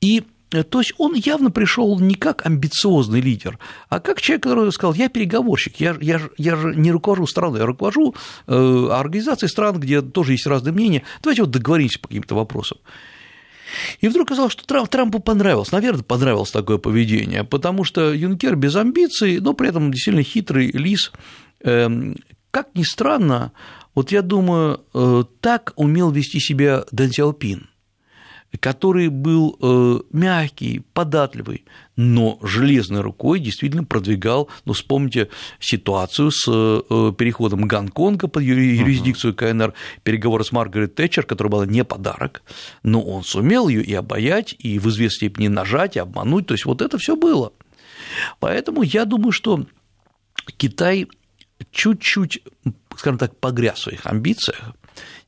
И 0.00 0.24
Э, 0.52 0.62
то 0.62 0.80
есть 0.80 0.92
он 0.98 1.14
явно 1.14 1.50
пришел 1.50 1.98
не 1.98 2.14
как 2.14 2.46
амбициозный 2.46 3.20
лидер, 3.20 3.58
а 3.88 4.00
как 4.00 4.20
человек, 4.20 4.42
который 4.44 4.72
сказал, 4.72 4.94
я 4.94 5.08
переговорщик, 5.08 5.76
я, 5.76 5.96
я, 6.00 6.20
я 6.36 6.56
же 6.56 6.74
не 6.74 6.90
руковожу 6.90 7.26
страной, 7.26 7.60
я 7.60 7.66
руковожу 7.66 8.14
э, 8.46 8.88
организацией 8.90 9.48
стран, 9.48 9.78
где 9.78 10.02
тоже 10.02 10.32
есть 10.32 10.46
разные 10.46 10.72
мнения, 10.72 11.02
давайте 11.22 11.42
вот 11.42 11.50
договоримся 11.50 12.00
по 12.00 12.08
каким-то 12.08 12.34
вопросам. 12.34 12.78
И 14.00 14.08
вдруг 14.08 14.26
оказалось, 14.26 14.52
что 14.52 14.66
Трамп, 14.66 14.88
Трампу 14.88 15.20
понравилось, 15.20 15.70
наверное, 15.70 16.02
понравилось 16.02 16.50
такое 16.50 16.78
поведение, 16.78 17.44
потому 17.44 17.84
что 17.84 18.12
Юнкер 18.12 18.56
без 18.56 18.74
амбиций, 18.74 19.38
но 19.38 19.54
при 19.54 19.68
этом 19.68 19.92
действительно 19.92 20.24
хитрый 20.24 20.72
лис. 20.72 21.12
Как 22.50 22.68
ни 22.74 22.82
странно, 22.82 23.52
вот 23.94 24.12
я 24.12 24.22
думаю, 24.22 24.84
э, 24.92 25.24
так 25.40 25.72
умел 25.76 26.10
вести 26.10 26.40
себя 26.40 26.84
Дэн 26.90 27.12
Сяопин 27.12 27.70
который 28.58 29.08
был 29.08 29.56
э, 29.60 30.00
мягкий, 30.12 30.82
податливый, 30.92 31.64
но 31.96 32.38
железной 32.42 33.00
рукой 33.00 33.38
действительно 33.38 33.84
продвигал, 33.84 34.48
ну, 34.64 34.72
вспомните 34.72 35.28
ситуацию 35.60 36.30
с 36.32 36.46
э, 36.48 37.12
переходом 37.16 37.68
Гонконга 37.68 38.26
под 38.26 38.42
юрисдикцию 38.42 39.34
КНР, 39.34 39.74
переговоры 40.02 40.44
с 40.44 40.50
Маргарет 40.50 40.96
Тэтчер, 40.96 41.24
которая 41.24 41.50
была 41.50 41.66
не 41.66 41.84
подарок, 41.84 42.42
но 42.82 43.00
он 43.02 43.22
сумел 43.22 43.68
ее 43.68 43.84
и 43.84 43.94
обаять, 43.94 44.54
и 44.58 44.78
в 44.78 44.88
известной 44.88 45.10
степени 45.10 45.48
нажать, 45.48 45.96
и 45.96 46.00
обмануть, 46.00 46.46
то 46.46 46.54
есть 46.54 46.64
вот 46.64 46.82
это 46.82 46.98
все 46.98 47.14
было. 47.14 47.52
Поэтому 48.40 48.82
я 48.82 49.04
думаю, 49.04 49.32
что 49.32 49.66
Китай 50.56 51.06
чуть-чуть, 51.70 52.42
скажем 52.96 53.18
так, 53.18 53.36
погряз 53.38 53.78
в 53.78 53.82
своих 53.82 54.06
амбициях, 54.06 54.74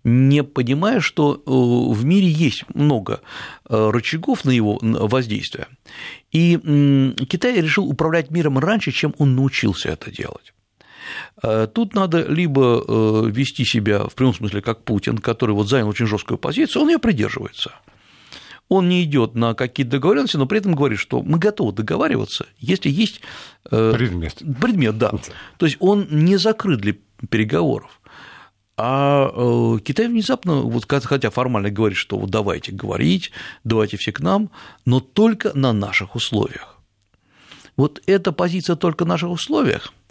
не 0.05 0.43
понимая, 0.43 1.01
что 1.01 1.35
э, 1.35 1.41
в 1.47 2.05
мире 2.05 2.29
есть 2.29 2.65
много 2.75 3.21
э, 3.69 3.91
рычагов 3.91 4.45
на 4.45 4.51
его 4.51 4.79
воздействие. 4.83 5.69
И 6.33 6.57
Китай 7.29 7.61
решил 7.61 7.87
управлять 7.87 8.31
миром 8.31 8.59
раньше, 8.59 8.91
чем 8.91 9.15
он 9.19 9.37
научился 9.37 9.91
это 9.91 10.11
делать. 10.11 10.53
Э, 11.43 11.69
тут 11.73 11.95
надо 11.95 12.27
либо 12.27 13.29
вести 13.29 13.65
себя 13.65 14.05
в 14.05 14.15
прямом 14.15 14.35
смысле 14.35 14.61
как 14.61 14.85
Путин, 14.85 15.19
который 15.19 15.55
вот 15.55 15.69
занял 15.69 15.89
очень 15.89 16.07
жесткую 16.07 16.39
позицию, 16.39 16.83
он 16.83 16.89
ее 16.89 16.99
придерживается. 16.99 17.73
Он 18.73 18.89
не 18.89 19.05
идет 19.05 19.35
на 19.35 19.53
какие-то 19.53 19.93
договоренности, 19.93 20.39
но 20.39 20.47
при 20.47 20.61
этом 20.61 20.75
говорит, 20.75 20.99
что 20.99 21.23
мы 21.23 21.39
готовы 21.39 21.73
договариваться, 21.73 22.47
если 22.59 22.89
есть 22.89 23.21
предмет. 23.69 24.43
Предмет, 24.61 24.97
да. 24.97 25.13
То 25.59 25.67
есть 25.67 25.77
он 25.79 26.07
не 26.11 26.39
закрыт 26.39 26.81
для 26.81 26.95
переговоров. 27.29 28.01
А 28.77 29.31
э, 29.35 29.79
Китай 29.85 30.09
внезапно, 30.09 30.63
вот 30.63 30.91
хотя 31.05 31.29
формально 31.29 31.71
говорит, 31.71 31.99
что 31.99 32.19
вот 32.19 32.31
давайте 32.31 32.73
говорить, 32.73 33.31
давайте 33.65 33.99
все 33.99 34.11
к 34.13 34.21
нам, 34.21 34.51
но 34.87 35.01
только 35.01 35.53
на 35.57 35.75
наших 35.75 36.17
условиях. 36.17 36.79
Вот 37.77 38.03
эта 38.07 38.33
позиция 38.33 38.77
только 38.77 39.05
на 39.05 39.11
наших 39.11 39.31
условиях, 39.31 39.93
э, 39.93 40.02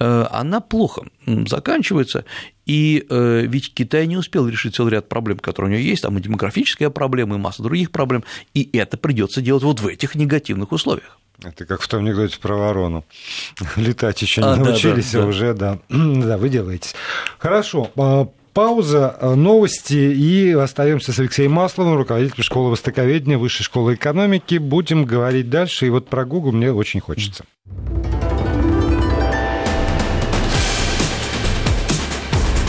она 0.00 0.60
плохо 0.60 1.02
заканчивается, 1.26 2.24
и 2.70 3.04
э, 3.10 3.46
ведь 3.46 3.74
Китай 3.74 4.06
не 4.06 4.16
успел 4.16 4.46
решить 4.46 4.76
целый 4.76 4.92
ряд 4.92 5.08
проблем, 5.08 5.38
которые 5.38 5.70
у 5.70 5.74
него 5.76 5.88
есть, 5.88 6.02
там 6.02 6.16
и 6.16 6.20
демографическая 6.20 6.88
проблема, 6.88 7.34
и 7.34 7.38
масса 7.38 7.62
других 7.62 7.90
проблем, 7.90 8.24
и 8.54 8.70
это 8.78 8.96
придется 8.96 9.42
делать 9.42 9.64
вот 9.64 9.80
в 9.80 9.86
этих 9.88 10.14
негативных 10.14 10.70
условиях. 10.70 11.18
Это 11.42 11.64
как 11.64 11.80
в 11.80 11.88
том 11.88 12.04
анекдоте 12.04 12.38
про 12.38 12.54
ворону. 12.54 13.04
Летать 13.76 14.22
еще 14.22 14.42
не 14.42 14.46
а, 14.46 14.56
научились, 14.56 15.10
да, 15.12 15.18
да, 15.18 15.24
а 15.24 15.28
уже, 15.28 15.54
да. 15.54 15.78
да, 15.88 16.38
вы 16.38 16.48
делаетесь. 16.48 16.94
Хорошо. 17.38 17.90
А, 17.96 18.28
пауза, 18.52 19.16
а, 19.20 19.34
новости 19.34 19.94
и 19.94 20.52
остаемся 20.52 21.12
с 21.12 21.18
Алексеем 21.18 21.52
Масловым, 21.52 21.96
руководителем 21.96 22.44
школы 22.44 22.70
востоковедения, 22.70 23.38
высшей 23.38 23.64
школы 23.64 23.94
экономики. 23.94 24.58
Будем 24.58 25.04
говорить 25.04 25.50
дальше. 25.50 25.86
И 25.86 25.90
вот 25.90 26.08
про 26.08 26.24
Google 26.24 26.52
мне 26.52 26.72
очень 26.72 27.00
хочется. 27.00 27.44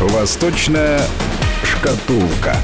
Восточная 0.07 0.99
шкатулка. 1.63 2.55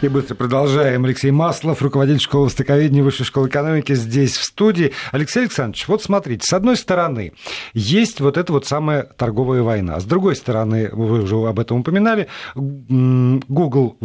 И 0.00 0.06
быстро 0.06 0.36
продолжаем. 0.36 1.04
Алексей 1.04 1.32
Маслов, 1.32 1.82
руководитель 1.82 2.20
школы 2.20 2.44
востоковедения 2.44 3.02
Высшей 3.02 3.26
школы 3.26 3.48
экономики, 3.48 3.94
здесь 3.96 4.36
в 4.36 4.44
студии. 4.44 4.92
Алексей 5.10 5.40
Александрович, 5.40 5.88
вот 5.88 6.04
смотрите, 6.04 6.46
с 6.46 6.52
одной 6.52 6.76
стороны, 6.76 7.32
есть 7.74 8.20
вот 8.20 8.36
эта 8.36 8.52
вот 8.52 8.64
самая 8.64 9.02
торговая 9.02 9.62
война. 9.62 9.98
С 9.98 10.04
другой 10.04 10.36
стороны, 10.36 10.88
вы 10.92 11.22
уже 11.22 11.34
об 11.36 11.58
этом 11.58 11.80
упоминали, 11.80 12.28
Google 12.54 13.96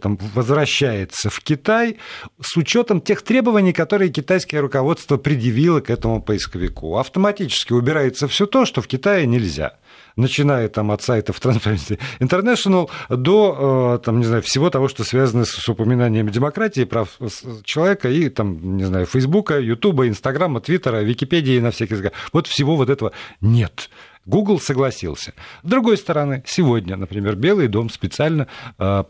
там, 0.00 0.16
возвращается 0.34 1.28
в 1.28 1.40
Китай 1.40 1.98
с 2.40 2.56
учетом 2.56 3.00
тех 3.00 3.22
требований, 3.22 3.72
которые 3.72 4.10
китайское 4.12 4.60
руководство 4.60 5.16
предъявило 5.16 5.80
к 5.80 5.90
этому 5.90 6.22
поисковику. 6.22 6.98
Автоматически 6.98 7.72
убирается 7.72 8.28
все 8.28 8.46
то, 8.46 8.64
что 8.64 8.80
в 8.80 8.86
Китае 8.86 9.26
нельзя 9.26 9.72
начиная 10.16 10.68
там 10.68 10.90
от 10.90 11.02
сайтов 11.02 11.40
Transparency 11.42 11.98
International 12.20 12.90
до, 13.08 13.96
э, 14.00 14.04
там, 14.04 14.18
не 14.18 14.24
знаю, 14.24 14.42
всего 14.42 14.70
того, 14.70 14.88
что 14.88 15.04
связано 15.04 15.31
с 15.32 15.68
упоминанием 15.68 16.28
демократии, 16.28 16.84
прав 16.84 17.18
человека 17.64 18.08
и, 18.08 18.28
там, 18.28 18.76
не 18.76 18.84
знаю, 18.84 19.06
Фейсбука, 19.06 19.58
Ютуба, 19.58 20.08
Инстаграма, 20.08 20.60
Твиттера, 20.60 21.02
Википедии 21.02 21.58
на 21.60 21.70
всякий 21.70 21.94
языках. 21.94 22.12
Вот 22.32 22.46
всего 22.46 22.76
вот 22.76 22.90
этого 22.90 23.12
нет. 23.40 23.90
Google 24.24 24.60
согласился. 24.60 25.34
С 25.62 25.68
другой 25.68 25.96
стороны, 25.96 26.44
сегодня, 26.46 26.96
например, 26.96 27.34
Белый 27.34 27.68
дом 27.68 27.90
специально 27.90 28.46
э, 28.78 29.04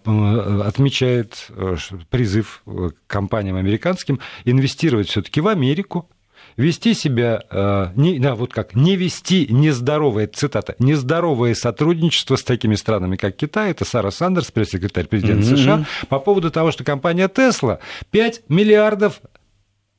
отмечает 0.65 1.49
э, 1.51 1.77
призыв 2.09 2.63
к 2.65 2.95
компаниям 3.07 3.57
американским 3.57 4.21
инвестировать 4.45 5.09
все-таки 5.09 5.41
в 5.41 5.49
Америку, 5.49 6.09
вести 6.57 6.95
себя, 6.95 7.43
э, 7.51 7.89
не, 7.97 8.19
да, 8.19 8.35
вот 8.35 8.53
как, 8.53 8.75
не 8.75 8.97
вести 8.97 9.47
нездоровое, 9.51 10.27
цитата, 10.27 10.75
нездоровое 10.79 11.55
сотрудничество 11.55 12.37
с 12.37 12.43
такими 12.43 12.75
странами, 12.75 13.17
как 13.17 13.37
Китай, 13.37 13.71
это 13.71 13.85
Сара 13.85 14.11
Сандерс, 14.11 14.51
пресс-секретарь 14.51 15.07
президента 15.07 15.47
mm-hmm. 15.47 15.57
США, 15.57 15.87
по 16.09 16.19
поводу 16.19 16.51
того, 16.51 16.71
что 16.71 16.85
компания 16.85 17.29
Tesla 17.29 17.79
5 18.11 18.43
миллиардов, 18.49 19.21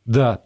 да, 0.05 0.41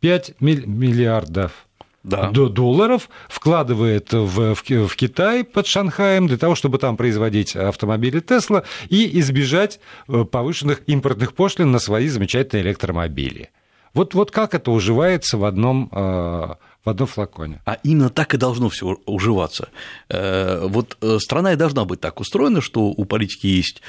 5 0.00 0.40
миллиардов 0.40 1.66
да. 2.02 2.30
долларов 2.30 3.08
вкладывает 3.28 4.12
в, 4.12 4.54
в, 4.54 4.88
в 4.88 4.96
Китай 4.96 5.44
под 5.44 5.66
Шанхаем 5.66 6.26
для 6.26 6.36
того, 6.36 6.54
чтобы 6.54 6.78
там 6.78 6.96
производить 6.96 7.54
автомобили 7.54 8.20
Тесла 8.20 8.64
и 8.88 9.18
избежать 9.20 9.80
э, 10.08 10.24
повышенных 10.24 10.82
импортных 10.86 11.34
пошлин 11.34 11.70
на 11.70 11.78
свои 11.78 12.08
замечательные 12.08 12.64
электромобили. 12.64 13.50
Вот, 13.94 14.14
вот 14.14 14.30
как 14.30 14.54
это 14.54 14.70
уживается 14.70 15.36
в 15.36 15.44
одном, 15.44 15.88
э, 15.92 15.96
в 15.96 16.88
одном 16.88 17.06
флаконе? 17.06 17.60
А 17.66 17.78
именно 17.82 18.08
так 18.08 18.34
и 18.34 18.38
должно 18.38 18.68
все 18.68 18.98
уживаться. 19.06 19.68
Э, 20.08 20.66
вот 20.66 20.96
э, 21.00 21.18
страна 21.18 21.52
и 21.52 21.56
должна 21.56 21.84
быть 21.84 22.00
так 22.00 22.20
устроена, 22.20 22.60
что 22.60 22.86
у 22.86 23.04
политики 23.04 23.46
есть 23.46 23.82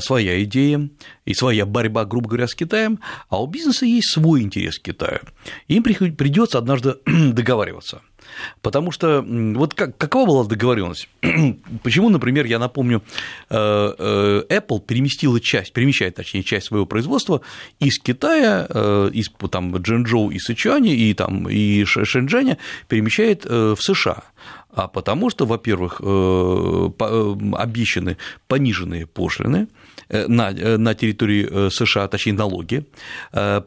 своя 0.00 0.42
идея 0.44 0.88
и 1.24 1.34
своя 1.34 1.66
борьба, 1.66 2.04
грубо 2.04 2.28
говоря, 2.28 2.46
с 2.46 2.54
Китаем, 2.54 3.00
а 3.28 3.42
у 3.42 3.46
бизнеса 3.46 3.86
есть 3.86 4.12
свой 4.12 4.42
интерес 4.42 4.78
к 4.78 4.82
Китаю. 4.82 5.20
Им 5.68 5.82
придется 5.82 6.58
однажды 6.58 6.96
договариваться. 7.06 8.02
Потому 8.62 8.90
что 8.90 9.24
вот 9.26 9.74
как, 9.74 9.96
какова 9.96 10.26
была 10.26 10.44
договоренность? 10.44 11.08
Почему, 11.82 12.08
например, 12.08 12.46
я 12.46 12.58
напомню, 12.58 13.02
э, 13.50 13.56
э, 13.56 14.42
Apple 14.48 14.80
переместила 14.80 15.40
часть, 15.40 15.72
перемещает, 15.72 16.14
точнее, 16.14 16.42
часть 16.42 16.66
своего 16.66 16.86
производства 16.86 17.40
из 17.80 17.98
Китая, 17.98 18.66
э, 18.68 19.10
из 19.12 19.30
там, 19.50 19.76
Джэнчжоу 19.76 20.30
и 20.30 20.38
Сычуани, 20.38 20.94
и, 20.94 21.14
там, 21.14 21.48
и 21.48 21.84
Шэньчжэня 21.84 22.58
перемещает 22.88 23.44
в 23.44 23.78
США 23.80 24.22
а 24.78 24.86
потому 24.86 25.28
что, 25.28 25.44
во-первых, 25.44 26.00
обещаны 26.00 28.16
пониженные 28.46 29.06
пошлины, 29.06 29.66
Э, 30.10 30.26
на, 30.26 30.50
э, 30.50 30.78
на 30.78 30.94
территории 30.94 31.46
э, 31.50 31.68
США, 31.70 32.08
точнее 32.08 32.32
налоги, 32.32 32.86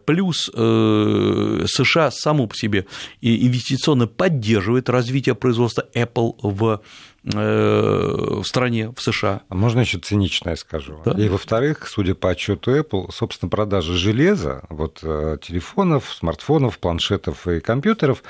плюс 0.05 0.45
США 0.45 2.11
само 2.11 2.47
по 2.47 2.55
себе 2.55 2.85
инвестиционно 3.21 4.07
поддерживает 4.07 4.89
развитие 4.89 5.35
производства 5.35 5.85
Apple 5.93 6.33
в 6.41 6.81
в 7.23 8.43
стране, 8.43 8.91
в 8.95 9.01
США. 9.01 9.41
А 9.47 9.55
можно 9.55 9.81
еще 9.81 9.99
циничное 9.99 10.55
скажу? 10.55 10.99
Да? 11.05 11.11
И 11.11 11.29
во-вторых, 11.29 11.87
судя 11.87 12.15
по 12.15 12.29
отчету 12.29 12.75
Apple, 12.75 13.11
собственно, 13.11 13.49
продажи 13.49 13.95
железа, 13.95 14.63
вот 14.69 14.99
телефонов, 15.41 16.13
смартфонов, 16.13 16.79
планшетов 16.79 17.47
и 17.47 17.59
компьютеров 17.59 18.23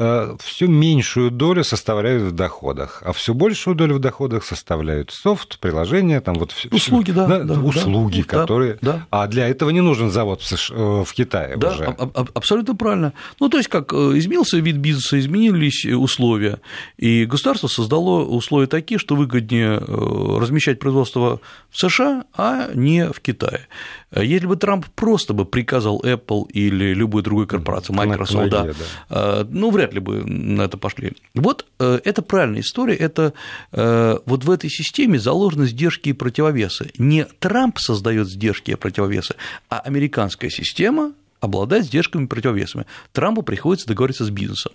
Э, 0.00 0.36
всю 0.38 0.68
меньшую 0.68 1.32
долю 1.32 1.64
составляют 1.64 2.22
в 2.22 2.30
доходах, 2.30 3.02
а 3.04 3.12
все 3.12 3.34
большую 3.34 3.74
долю 3.74 3.96
в 3.96 3.98
доходах 3.98 4.44
составляют 4.44 5.10
софт, 5.10 5.58
приложения, 5.58 6.20
там 6.20 6.36
вот 6.36 6.54
услуги, 6.70 7.10
да, 7.10 7.26
да, 7.26 7.42
да 7.42 7.54
услуги, 7.54 8.22
да, 8.22 8.38
которые, 8.38 8.78
да. 8.80 9.08
а 9.10 9.26
для 9.26 9.48
этого 9.48 9.70
не 9.70 9.80
нужен 9.80 10.12
завод 10.12 10.40
в, 10.40 10.46
США, 10.46 10.76
э, 10.76 11.04
в 11.04 11.12
Китае 11.12 11.56
да, 11.56 11.72
уже. 11.72 11.84
абсолютно 12.32 12.76
правильно. 12.76 13.12
Ну 13.40 13.48
то 13.48 13.56
есть 13.56 13.68
как 13.68 13.92
э, 13.92 13.96
изменился 14.18 14.58
вид 14.58 14.76
бизнеса, 14.76 15.18
изменились 15.18 15.84
условия, 15.84 16.60
и 16.96 17.24
государство 17.24 17.66
создало 17.66 18.24
условия 18.38 18.66
такие, 18.66 18.98
что 18.98 19.16
выгоднее 19.16 19.78
размещать 19.78 20.78
производство 20.78 21.40
в 21.70 21.78
США, 21.78 22.24
а 22.34 22.70
не 22.74 23.10
в 23.10 23.20
Китае. 23.20 23.68
Если 24.14 24.46
бы 24.46 24.56
Трамп 24.56 24.86
просто 24.94 25.34
бы 25.34 25.44
приказал 25.44 26.00
Apple 26.00 26.48
или 26.50 26.94
любой 26.94 27.22
другой 27.22 27.46
корпорации, 27.46 27.92
Microsoft, 27.92 28.50
да, 28.50 28.68
да. 29.10 29.46
ну 29.50 29.70
вряд 29.70 29.92
ли 29.92 30.00
бы 30.00 30.24
на 30.24 30.62
это 30.62 30.78
пошли. 30.78 31.12
Вот 31.34 31.66
э, 31.78 32.00
это 32.04 32.22
правильная 32.22 32.60
история, 32.60 32.94
это 32.94 33.34
э, 33.72 34.18
вот 34.24 34.44
в 34.44 34.50
этой 34.50 34.70
системе 34.70 35.18
заложены 35.18 35.66
сдержки 35.66 36.10
и 36.10 36.12
противовесы. 36.12 36.90
Не 36.98 37.24
Трамп 37.24 37.78
создает 37.78 38.28
сдержки 38.28 38.70
и 38.70 38.74
противовесы, 38.76 39.34
а 39.68 39.80
американская 39.80 40.50
система 40.50 41.12
обладает 41.40 41.84
сдержками 41.84 42.24
и 42.24 42.26
противовесами. 42.26 42.86
Трампу 43.12 43.42
приходится 43.42 43.86
договориться 43.86 44.24
с 44.24 44.30
бизнесом. 44.30 44.72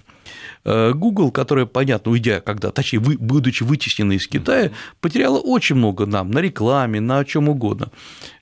Э, 0.65 0.93
Google, 0.93 1.31
которая, 1.31 1.65
понятно, 1.65 2.11
уйдя, 2.11 2.39
когда, 2.39 2.71
точнее, 2.71 2.99
вы, 2.99 3.17
будучи 3.17 3.63
вытесненной 3.63 4.15
из 4.15 4.27
Китая, 4.27 4.71
потеряла 5.01 5.39
очень 5.39 5.75
много 5.75 6.05
нам 6.05 6.31
на 6.31 6.39
рекламе, 6.39 7.01
на 7.01 7.25
чем 7.25 7.49
угодно. 7.49 7.89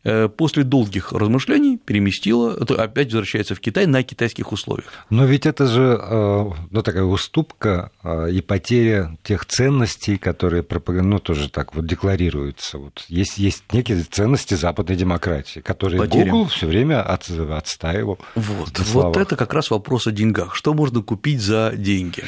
Э, 0.03 0.29
после 0.29 0.63
долгих 0.63 1.11
размышлений 1.11 1.77
переместила, 1.77 2.53
опять 2.53 3.07
возвращается 3.07 3.55
в 3.55 3.59
Китай 3.59 3.87
на 3.87 4.03
китайских 4.03 4.51
условиях. 4.51 4.91
Но 5.09 5.25
ведь 5.25 5.45
это 5.45 5.67
же 5.67 5.99
э, 6.01 6.49
ну, 6.69 6.81
такая 6.83 7.03
уступка 7.03 7.91
и 8.31 8.41
потеря 8.41 9.17
тех 9.23 9.45
ценностей, 9.45 10.17
которые 10.17 10.65
ну, 10.87 11.19
тоже 11.19 11.49
так 11.49 11.75
вот 11.75 11.85
декларируются. 11.85 12.77
Вот 12.77 13.05
есть, 13.07 13.37
есть 13.37 13.63
некие 13.73 14.03
ценности 14.03 14.53
западной 14.53 14.95
демократии, 14.95 15.59
которые 15.59 15.99
потеря. 15.99 16.31
Google 16.31 16.47
все 16.47 16.67
время 16.67 17.01
от, 17.01 17.29
отстаивал. 17.29 18.19
Вот, 18.35 18.79
вот 18.79 19.17
это 19.17 19.35
как 19.35 19.53
раз 19.53 19.71
вопрос 19.71 20.07
о 20.07 20.11
деньгах. 20.11 20.55
Что 20.55 20.73
можно 20.73 21.01
купить 21.01 21.41
за 21.41 21.70
деньги? 21.75 22.23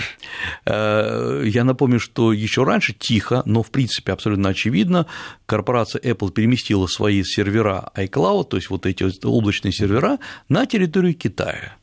Э, 0.65 1.43
я 1.45 1.63
напомню, 1.63 1.99
что 1.99 2.33
еще 2.33 2.63
раньше 2.63 2.93
тихо, 2.93 3.43
но 3.45 3.63
в 3.63 3.71
принципе 3.71 4.13
абсолютно 4.13 4.49
очевидно, 4.49 5.07
корпорация 5.45 6.01
Apple 6.01 6.31
переместила 6.31 6.87
свои 6.87 7.23
сервера 7.23 7.91
iCloud, 7.95 8.45
то 8.45 8.57
есть 8.57 8.69
вот 8.69 8.85
эти 8.85 9.05
облачные 9.25 9.71
сервера, 9.71 10.19
на 10.49 10.65
территорию 10.65 11.13
Китая. 11.13 11.75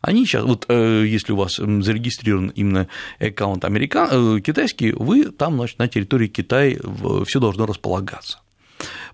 Они 0.00 0.26
сейчас, 0.26 0.44
вот 0.44 0.66
э, 0.68 1.04
если 1.06 1.32
у 1.32 1.36
вас 1.36 1.56
зарегистрирован 1.56 2.48
именно 2.48 2.88
аккаунт 3.20 3.64
американ, 3.64 4.38
э, 4.38 4.40
китайский, 4.40 4.92
вы 4.92 5.26
там, 5.26 5.56
значит, 5.56 5.78
на 5.78 5.86
территории 5.86 6.26
Китая 6.26 6.76
все 7.24 7.38
должно 7.38 7.66
располагаться 7.66 8.40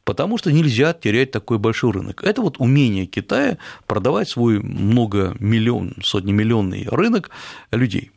потому 0.08 0.38
что 0.38 0.50
нельзя 0.50 0.94
терять 0.94 1.32
такой 1.32 1.58
большой 1.58 1.92
рынок. 1.92 2.24
Это 2.24 2.40
вот 2.40 2.56
умение 2.58 3.04
Китая 3.04 3.58
продавать 3.86 4.30
свой 4.30 4.58
многомиллион, 4.58 5.96
сотнемиллионный 6.02 6.88
рынок 6.90 7.28
людей. 7.70 8.10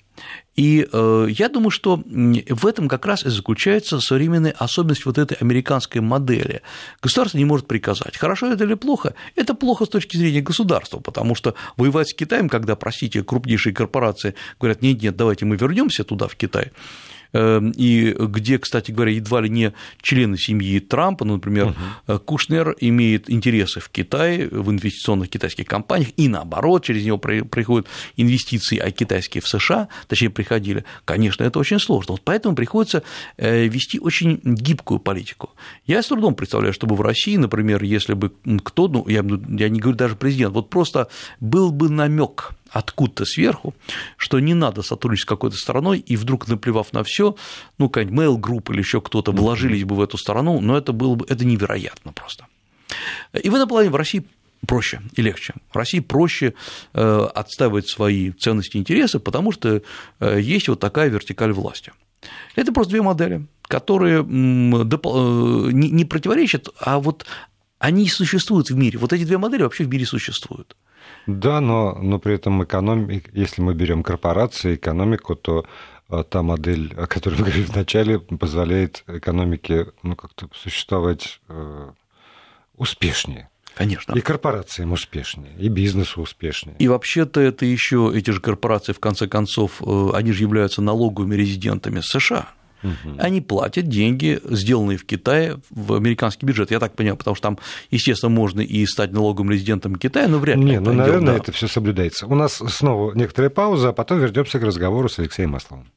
И 0.56 0.88
э, 0.90 1.28
я 1.30 1.50
думаю, 1.50 1.70
что 1.70 2.02
в 2.06 2.66
этом 2.66 2.88
как 2.88 3.06
раз 3.06 3.26
и 3.26 3.30
заключается 3.30 4.00
современная 4.00 4.56
особенность 4.58 5.06
вот 5.06 5.18
этой 5.18 5.36
американской 5.36 6.00
модели. 6.00 6.62
Государство 7.02 7.38
не 7.38 7.44
может 7.44 7.68
приказать, 7.68 8.16
хорошо 8.16 8.54
это 8.54 8.64
или 8.64 8.76
плохо. 8.76 9.14
Это 9.36 9.54
плохо 9.54 9.84
с 9.84 9.90
точки 9.90 10.16
зрения 10.16 10.42
государства, 10.42 11.02
потому 11.02 11.36
что 11.36 11.56
воевать 11.76 12.08
с 12.08 12.14
Китаем, 12.14 12.48
когда, 12.48 12.78
простите, 12.78 13.22
крупнейшие 13.22 13.74
корпорации 13.74 14.34
говорят, 14.62 14.82
нет, 14.82 15.02
нет, 15.02 15.18
давайте 15.18 15.44
мы 15.44 15.58
вернемся 15.58 16.06
туда, 16.06 16.30
в 16.30 16.38
Китай, 16.38 16.72
и 17.34 18.16
где, 18.18 18.60
кстати 18.60 18.92
говоря, 18.92 19.12
едва 19.12 19.42
ли 19.42 19.50
не 19.50 19.74
члены 20.02 20.38
семьи 20.38 20.80
Трампа, 20.80 21.26
ну, 21.26 21.36
например, 21.36 21.76
угу. 22.08 22.20
Кушнер 22.20 22.76
имеет 22.80 23.30
интересы 23.30 23.80
в 23.80 23.90
Китае, 23.90 24.48
в 24.50 24.70
инвестиционных 24.72 25.30
китайских 25.30 25.66
компаниях, 25.66 26.10
и 26.18 26.28
наоборот, 26.28 26.84
через 26.84 27.06
него 27.06 27.18
приходят 27.18 27.88
инвестиции, 28.18 28.78
а 28.78 28.92
китайские 28.92 29.42
в 29.42 29.48
США, 29.48 29.88
точнее, 30.08 30.30
приходили, 30.30 30.86
конечно, 31.06 31.44
это 31.44 31.60
очень 31.60 31.80
сложно. 31.80 32.14
Вот 32.14 32.22
поэтому 32.24 32.56
приходится 32.56 33.04
э, 33.38 33.68
вести 33.68 34.00
очень 34.00 34.40
гибкую 34.44 35.00
политику. 35.00 35.52
Я 35.86 36.02
с 36.02 36.08
трудом 36.08 36.36
представляю, 36.36 36.74
чтобы 36.74 36.96
в 36.96 37.02
России, 37.02 37.38
например, 37.38 37.84
если 37.84 38.14
бы 38.14 38.32
кто, 38.64 38.88
ну, 38.88 39.08
я, 39.08 39.24
я 39.50 39.70
не 39.70 39.80
говорю 39.80 39.98
даже 39.98 40.16
президент, 40.16 40.54
вот 40.54 40.70
просто 40.70 41.08
был 41.40 41.72
бы 41.72 41.90
намек 41.90 42.52
откуда-то 42.72 43.26
сверху, 43.26 43.76
что 44.18 44.40
не 44.40 44.54
надо 44.54 44.82
сотрудничать 44.82 45.24
с 45.24 45.30
какой-то 45.30 45.58
стороной, 45.58 46.00
и 46.00 46.16
вдруг 46.16 46.48
наплевав 46.48 46.94
на 46.94 47.04
все, 47.04 47.36
ну, 47.78 47.90
какая-нибудь 47.90 48.20
mail 48.20 48.38
групп 48.38 48.70
или 48.72 48.80
еще 48.80 49.02
кто-то 49.02 49.32
вложились 49.32 49.84
бы 49.84 49.96
в 49.96 50.02
эту 50.02 50.18
сторону, 50.18 50.60
но 50.62 50.78
это 50.78 50.94
было 50.94 51.16
бы 51.16 51.26
это 51.28 51.46
невероятно 51.46 52.14
просто. 52.14 52.48
И 53.34 53.50
в 53.50 53.56
этом 53.56 53.68
плане 53.68 53.90
в 53.90 53.96
России 53.96 54.26
проще 54.66 55.02
и 55.16 55.22
легче. 55.22 55.54
В 55.72 55.76
России 55.76 56.00
проще 56.00 56.54
э, 56.94 57.28
отстаивать 57.36 57.88
свои 57.90 58.32
ценности 58.32 58.78
и 58.78 58.80
интересы, 58.80 59.20
потому 59.20 59.52
что 59.52 59.82
э, 60.20 60.40
есть 60.42 60.68
вот 60.68 60.80
такая 60.80 61.10
вертикаль 61.10 61.52
власти. 61.52 61.92
Это 62.56 62.72
просто 62.72 62.92
две 62.92 63.02
модели, 63.02 63.48
которые 63.64 64.24
не 64.24 66.06
противоречат, 66.06 66.70
а 66.80 67.00
вот 67.00 67.26
они 67.80 68.08
существуют 68.08 68.70
в 68.70 68.76
мире. 68.76 69.00
Вот 69.00 69.12
эти 69.12 69.24
две 69.24 69.40
модели 69.40 69.64
вообще 69.64 69.86
в 69.86 69.90
мире 69.90 70.06
существуют. 70.06 70.76
Да, 71.28 71.62
но, 71.62 71.98
но 72.02 72.20
при 72.20 72.36
этом 72.36 72.64
экономик, 72.64 73.30
если 73.34 73.62
мы 73.62 73.74
берем 73.74 74.04
корпорации, 74.04 74.76
экономику, 74.76 75.36
то 75.36 75.66
а, 76.10 76.24
та 76.24 76.42
модель, 76.42 76.94
о 76.98 77.08
которой 77.08 77.36
мы 77.36 77.42
говорили 77.42 77.64
вначале, 77.64 78.20
позволяет 78.20 79.04
экономике 79.08 79.88
ну, 80.04 80.16
как-то 80.16 80.50
существовать 80.54 81.40
э, 81.48 81.90
успешнее. 82.76 83.50
Конечно. 83.76 84.14
И 84.14 84.22
корпорациям 84.22 84.92
успешнее, 84.92 85.54
и 85.58 85.70
бизнесу 85.70 86.22
успешнее. 86.22 86.76
И 86.80 86.88
вообще-то 86.88 87.40
это 87.40 87.66
еще 87.66 88.12
эти 88.14 88.32
же 88.32 88.42
корпорации, 88.42 88.92
в 88.92 89.00
конце 89.00 89.28
концов, 89.28 89.82
э, 89.82 90.10
они 90.14 90.34
же 90.34 90.44
являются 90.44 90.82
налоговыми 90.82 91.36
резидентами 91.36 92.02
США. 92.02 92.50
Угу. 92.84 93.16
Они 93.20 93.42
платят 93.42 93.88
деньги, 93.88 94.40
сделанные 94.50 94.98
в 94.98 95.06
Китае, 95.06 95.60
в 95.70 95.94
американский 95.94 96.46
бюджет. 96.46 96.72
Я 96.72 96.80
так 96.80 96.96
понимаю, 96.96 97.18
потому 97.18 97.36
что 97.36 97.44
там, 97.44 97.60
естественно, 97.90 98.30
можно 98.30 98.62
и 98.62 98.86
стать 98.86 99.12
налоговым 99.12 99.52
резидентом 99.52 99.96
Китая, 99.96 100.28
но 100.28 100.40
вряд 100.40 100.58
ли. 100.58 100.64
Не, 100.64 100.80
ну, 100.80 100.94
наверное, 100.94 101.34
да. 101.34 101.40
это 101.40 101.52
все 101.52 101.68
соблюдается. 101.68 102.28
У 102.28 102.36
нас 102.36 102.62
снова 102.70 103.14
некоторая 103.14 103.50
пауза, 103.50 103.90
а 103.90 103.94
потом 103.94 104.20
вернемся 104.20 104.60
к 104.60 104.64
разговору 104.64 105.10
с 105.10 105.20
Алексеем 105.20 105.52
Масловым. 105.52 105.88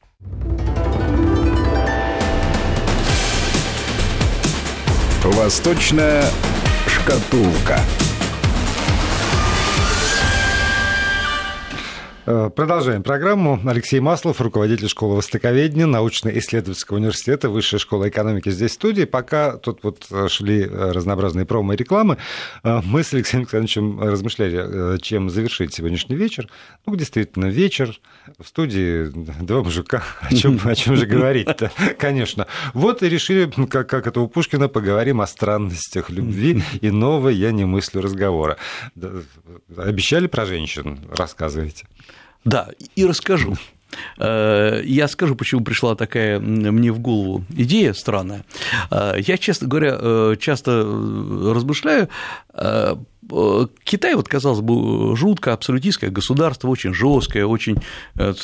Восточная 5.25 6.25
шкатулка. 6.87 7.81
Продолжаем 12.25 13.03
программу. 13.03 13.61
Алексей 13.67 14.01
Маслов, 14.01 14.41
руководитель 14.41 14.89
школы 14.89 15.17
востоковедения, 15.17 15.87
научно-исследовательского 15.87 16.97
университета, 16.97 17.49
Высшая 17.49 17.79
школа 17.79 18.09
экономики 18.09 18.51
здесь 18.51 18.73
в 18.73 18.75
студии. 18.75 19.05
Пока 19.05 19.57
тут 19.57 19.81
вот 19.83 20.07
шли 20.29 20.63
э, 20.63 20.93
разнообразные 20.93 21.45
промо 21.45 21.75
и 21.75 21.77
рекламы, 21.77 22.17
э, 22.63 22.81
мы 22.85 23.05
с 23.05 23.13
Алексеем 23.13 23.43
Александровичем 23.43 24.01
размышляли, 24.01 24.99
чем 25.01 25.29
завершить 25.31 25.75
сегодняшний 25.75 26.17
вечер. 26.17 26.49
Ну, 26.87 26.97
действительно, 26.97 27.47
вечер 27.47 28.01
в 28.39 28.47
студии 28.47 29.11
два 29.43 29.63
мужика. 29.63 30.03
О 30.23 30.35
чем, 30.35 30.59
о 30.65 30.75
чем 30.75 30.97
же 30.97 31.07
говорить-то? 31.07 31.71
Конечно. 31.99 32.47
Вот 32.73 33.03
и 33.03 33.09
решили, 33.09 33.51
как, 33.67 33.89
как 33.89 34.07
это 34.07 34.21
у 34.21 34.29
Пушкина, 34.29 34.69
поговорим 34.69 35.21
о 35.21 35.27
странностях 35.27 36.11
любви. 36.11 36.63
и 36.81 36.89
Иного 36.89 37.29
я 37.29 37.53
не 37.53 37.65
мыслю 37.65 38.01
разговора. 38.01 38.57
Обещали 39.77 40.27
про 40.27 40.47
женщин? 40.47 41.01
Рассказывайте. 41.11 41.87
Да, 42.45 42.69
и 42.95 43.05
расскажу. 43.05 43.57
Э, 44.19 44.81
я 44.85 45.09
скажу, 45.09 45.35
почему 45.35 45.63
пришла 45.63 45.95
такая 45.95 46.39
мне 46.41 46.93
в 46.93 46.99
голову 46.99 47.45
идея 47.51 47.93
странная. 47.93 48.45
Э, 48.91 49.15
я, 49.19 49.39
честно 49.39 49.69
говоря, 49.69 49.97
э, 49.99 50.37
часто 50.41 50.83
размышляю, 50.83 52.09
Китай, 53.85 54.15
вот, 54.17 54.29
казалось 54.29 54.61
бы, 54.61 55.17
жуткое 55.17 55.55
абсолютистское 55.55 56.11
государство, 56.11 56.69
очень 56.69 56.93
жесткое, 56.93 57.47
очень 57.47 57.79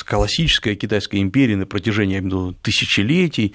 классическая 0.06 0.74
китайская 0.74 1.20
империя 1.20 1.56
на 1.56 1.66
протяжении 1.66 2.18
тысячелетий. 2.62 3.54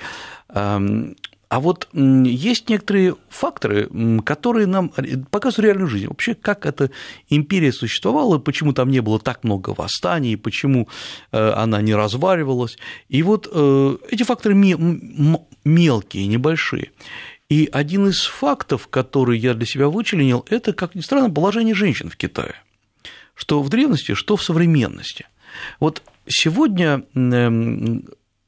А 1.47 1.59
вот 1.59 1.87
есть 1.93 2.69
некоторые 2.69 3.15
факторы, 3.29 3.89
которые 4.25 4.67
нам 4.67 4.89
показывают 5.29 5.65
реальную 5.65 5.87
жизнь. 5.87 6.07
Вообще, 6.07 6.33
как 6.33 6.65
эта 6.65 6.91
империя 7.29 7.71
существовала, 7.71 8.39
почему 8.39 8.73
там 8.73 8.89
не 8.89 8.99
было 9.01 9.19
так 9.19 9.43
много 9.43 9.75
восстаний, 9.77 10.37
почему 10.37 10.89
э, 11.31 11.49
она 11.51 11.81
не 11.81 11.93
разваливалась. 11.93 12.77
И 13.09 13.21
вот 13.23 13.47
э, 13.51 13.97
эти 14.09 14.23
факторы 14.23 14.55
мелкие, 14.55 16.27
небольшие. 16.27 16.91
И 17.47 17.69
один 17.71 18.07
из 18.07 18.25
фактов, 18.25 18.87
который 18.87 19.37
я 19.37 19.53
для 19.53 19.67
себя 19.67 19.87
вычленил, 19.87 20.45
это, 20.49 20.73
как 20.73 20.95
ни 20.95 21.01
странно, 21.01 21.29
положение 21.29 21.75
женщин 21.75 22.09
в 22.09 22.17
Китае. 22.17 22.55
Что 23.35 23.61
в 23.61 23.69
древности, 23.69 24.13
что 24.13 24.35
в 24.35 24.43
современности. 24.43 25.27
Вот 25.79 26.01
сегодня 26.27 27.03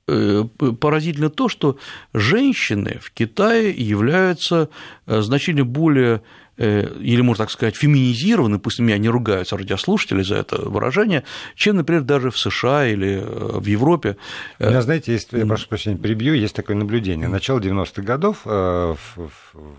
поразительно 0.07 1.29
то, 1.29 1.49
что 1.49 1.77
женщины 2.13 2.99
в 3.01 3.11
Китае 3.11 3.71
являются 3.71 4.69
э, 5.05 5.21
значительно 5.21 5.65
более 5.65 6.21
э, 6.57 6.87
или, 7.01 7.21
можно 7.21 7.43
так 7.43 7.51
сказать, 7.51 7.75
феминизированы, 7.75 8.57
пусть 8.57 8.79
меня 8.79 8.97
не 8.97 9.09
ругаются 9.09 9.57
радиослушатели 9.57 10.21
за 10.21 10.35
это 10.35 10.61
выражение, 10.61 11.23
чем, 11.55 11.75
например, 11.75 12.03
даже 12.03 12.31
в 12.31 12.37
США 12.37 12.87
или 12.87 13.21
в 13.21 13.65
Европе. 13.65 14.15
У 14.59 14.65
меня, 14.65 14.81
знаете, 14.81 15.11
есть, 15.11 15.33
я 15.33 15.45
прошу 15.45 15.67
прощения, 15.67 15.97
перебью, 15.97 16.33
есть 16.33 16.55
такое 16.55 16.77
наблюдение. 16.77 17.27
Начало 17.27 17.59
90-х 17.59 18.01
годов 18.01 18.45
в 18.45 18.97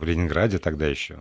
Ленинграде 0.03 0.59
тогда 0.59 0.87
еще, 0.87 1.21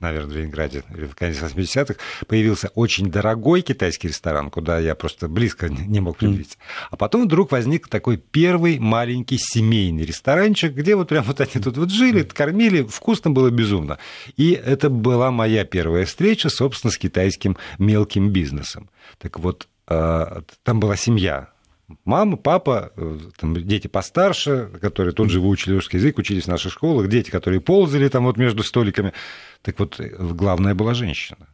наверное, 0.00 0.30
в 0.30 0.36
Ленинграде, 0.36 0.82
или 0.94 1.06
в 1.06 1.14
конце 1.14 1.46
80-х, 1.46 1.94
появился 2.26 2.68
очень 2.74 3.10
дорогой 3.10 3.62
китайский 3.62 4.08
ресторан, 4.08 4.50
куда 4.50 4.78
я 4.78 4.94
просто 4.94 5.28
близко 5.28 5.68
не 5.68 6.00
мог 6.00 6.18
приблизиться. 6.18 6.58
А 6.90 6.96
потом 6.96 7.24
вдруг 7.24 7.52
возник 7.52 7.88
такой 7.88 8.16
первый 8.16 8.78
маленький 8.78 9.38
семейный 9.38 10.04
ресторанчик, 10.04 10.72
где 10.72 10.94
вот 10.94 11.08
прям 11.08 11.24
вот 11.24 11.40
они 11.40 11.62
тут 11.62 11.76
вот 11.76 11.90
жили, 11.90 12.22
кормили, 12.22 12.82
вкусно 12.82 13.30
было 13.30 13.50
безумно. 13.50 13.98
И 14.36 14.52
это 14.52 14.88
была 14.88 15.30
моя 15.30 15.64
первая 15.64 16.06
встреча, 16.06 16.48
собственно, 16.48 16.90
с 16.90 16.98
китайским 16.98 17.56
мелким 17.78 18.30
бизнесом. 18.30 18.88
Так 19.18 19.38
вот, 19.38 19.68
а, 19.86 20.42
там 20.62 20.80
была 20.80 20.96
семья, 20.96 21.50
мама, 22.04 22.36
папа, 22.36 22.92
э, 22.96 23.18
там, 23.38 23.56
дети 23.56 23.86
постарше, 23.86 24.68
которые 24.80 25.12
тут 25.14 25.30
же 25.30 25.40
выучили 25.40 25.74
русский 25.74 25.98
язык, 25.98 26.18
учились 26.18 26.44
в 26.44 26.48
наших 26.48 26.72
школах, 26.72 27.08
дети, 27.08 27.30
которые 27.30 27.60
ползали 27.60 28.08
там 28.08 28.24
вот 28.24 28.36
между 28.36 28.62
столиками. 28.62 29.12
Так 29.62 29.78
вот, 29.78 30.00
э, 30.00 30.16
главная 30.18 30.74
была 30.74 30.94
женщина. 30.94 31.48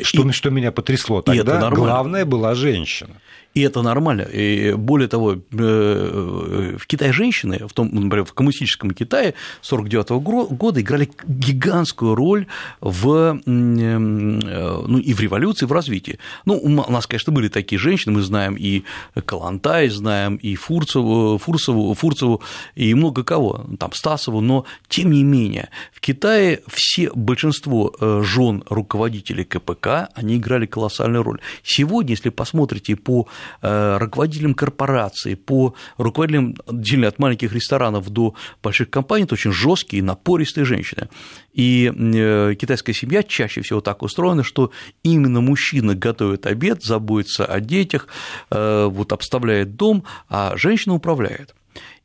Что, 0.00 0.28
и, 0.28 0.32
что 0.32 0.50
меня 0.50 0.70
потрясло 0.72 1.22
тогда, 1.22 1.70
главная 1.70 2.24
была 2.24 2.54
женщина. 2.54 3.20
И 3.54 3.60
это 3.60 3.82
нормально. 3.82 4.22
И 4.22 4.72
более 4.72 5.06
того, 5.06 5.34
э, 5.34 6.76
в 6.76 6.86
Китае 6.86 7.12
женщины, 7.12 7.60
в 7.68 7.72
том, 7.72 7.88
например, 7.92 8.24
в 8.24 8.32
коммунистическом 8.32 8.90
Китае 8.90 9.34
1949 9.62 10.56
года 10.56 10.80
играли 10.80 11.08
гигантскую 11.24 12.16
роль 12.16 12.46
в, 12.80 13.40
ну, 13.46 14.98
и 14.98 15.14
в 15.14 15.20
революции, 15.20 15.66
в 15.66 15.72
развитии. 15.72 16.18
Ну, 16.46 16.58
у 16.58 16.68
нас, 16.68 17.06
конечно, 17.06 17.32
были 17.32 17.48
такие 17.48 17.78
женщины, 17.78 18.14
мы 18.14 18.22
знаем 18.22 18.56
и 18.58 18.82
Калантай, 19.24 19.88
знаем 19.88 20.34
и 20.34 20.56
Фурцеву, 20.56 21.38
Фурцеву, 21.38 21.94
Фурцеву 21.94 22.42
и 22.74 22.92
много 22.94 23.22
кого, 23.22 23.66
там 23.78 23.92
Стасову, 23.92 24.40
но 24.40 24.64
тем 24.88 25.12
не 25.12 25.22
менее 25.22 25.68
в 25.92 26.00
Китае 26.00 26.60
все, 26.66 27.10
большинство 27.14 27.94
э, 28.00 28.22
жен 28.24 28.64
руководителей 28.68 29.44
КПК, 29.44 30.08
они 30.14 30.38
играли 30.38 30.66
колоссальную 30.66 31.22
роль. 31.22 31.40
Сегодня, 31.62 32.10
если 32.14 32.30
посмотрите 32.30 32.96
по 32.96 33.28
Э, 33.43 33.43
руководителям 33.60 34.54
корпораций, 34.54 35.36
по 35.36 35.74
руководителям 35.98 36.54
действительно 36.66 37.08
от 37.08 37.18
маленьких 37.18 37.52
ресторанов 37.52 38.10
до 38.10 38.34
больших 38.62 38.90
компаний, 38.90 39.24
это 39.24 39.34
очень 39.34 39.52
жесткие, 39.52 40.02
напористые 40.02 40.64
женщины. 40.64 41.08
И 41.52 41.92
э, 41.94 42.54
китайская 42.58 42.92
семья 42.92 43.22
чаще 43.22 43.62
всего 43.62 43.80
так 43.80 44.02
устроена, 44.02 44.42
что 44.42 44.70
именно 45.02 45.40
мужчина 45.40 45.94
готовит 45.94 46.46
обед, 46.46 46.82
заботится 46.82 47.44
о 47.44 47.60
детях, 47.60 48.08
э, 48.50 48.86
вот 48.90 49.12
обставляет 49.12 49.76
дом, 49.76 50.04
а 50.28 50.56
женщина 50.56 50.94
управляет. 50.94 51.54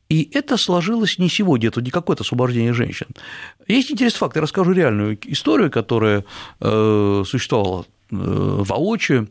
И 0.10 0.30
это 0.34 0.58
сложилось 0.58 1.20
не 1.20 1.30
сегодня, 1.30 1.68
это 1.68 1.82
не 1.82 1.92
какое-то 1.92 2.24
освобождение 2.24 2.74
женщин. 2.74 3.08
Есть 3.68 3.92
интересный 3.92 4.18
факт, 4.18 4.36
я 4.36 4.42
расскажу 4.42 4.72
реальную 4.72 5.20
историю, 5.32 5.70
которая 5.70 6.26
существовала 6.60 7.86
воочию. 8.10 9.30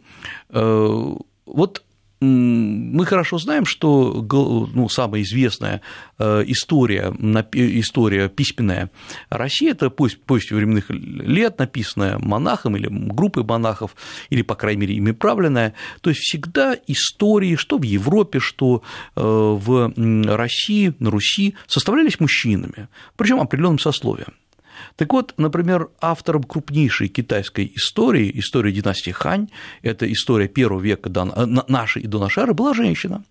Вот 0.50 1.82
мы 2.20 3.06
хорошо 3.06 3.38
знаем, 3.38 3.64
что 3.64 4.26
ну, 4.74 4.88
самая 4.88 5.22
известная 5.22 5.82
э, 6.18 6.42
история, 6.46 7.14
история 7.52 8.28
письменная 8.28 8.90
России– 9.30 9.70
это 9.70 9.90
повесть 9.90 10.50
временных 10.50 10.90
лет, 10.90 11.58
написанная 11.58 12.18
монахом 12.18 12.76
или 12.76 12.88
группой 12.90 13.44
монахов, 13.44 13.94
или, 14.30 14.42
по 14.42 14.56
крайней 14.56 14.80
мере, 14.82 14.94
ими 14.96 15.12
правленная. 15.12 15.74
То 16.00 16.10
есть 16.10 16.20
всегда 16.22 16.76
истории, 16.86 17.54
что 17.56 17.78
в 17.78 17.82
Европе, 17.82 18.40
что 18.40 18.82
э, 19.14 19.20
в 19.22 19.92
России, 20.36 20.94
на 20.98 21.10
Руси, 21.10 21.54
составлялись 21.66 22.18
мужчинами, 22.18 22.88
причем 23.16 23.40
определенным 23.40 23.78
сословием. 23.78 24.34
Так 24.96 25.12
вот, 25.12 25.34
например, 25.36 25.88
автором 26.00 26.42
крупнейшей 26.42 27.08
китайской 27.08 27.72
истории, 27.74 28.30
истории 28.38 28.72
династии 28.72 29.10
Хань, 29.10 29.48
это 29.82 30.10
история 30.10 30.48
первого 30.48 30.80
века 30.80 31.08
до, 31.08 31.24
нашей 31.24 32.02
и 32.02 32.06
до 32.06 32.18
нашей 32.18 32.44
эры, 32.44 32.54
была 32.54 32.74
женщина. 32.74 33.24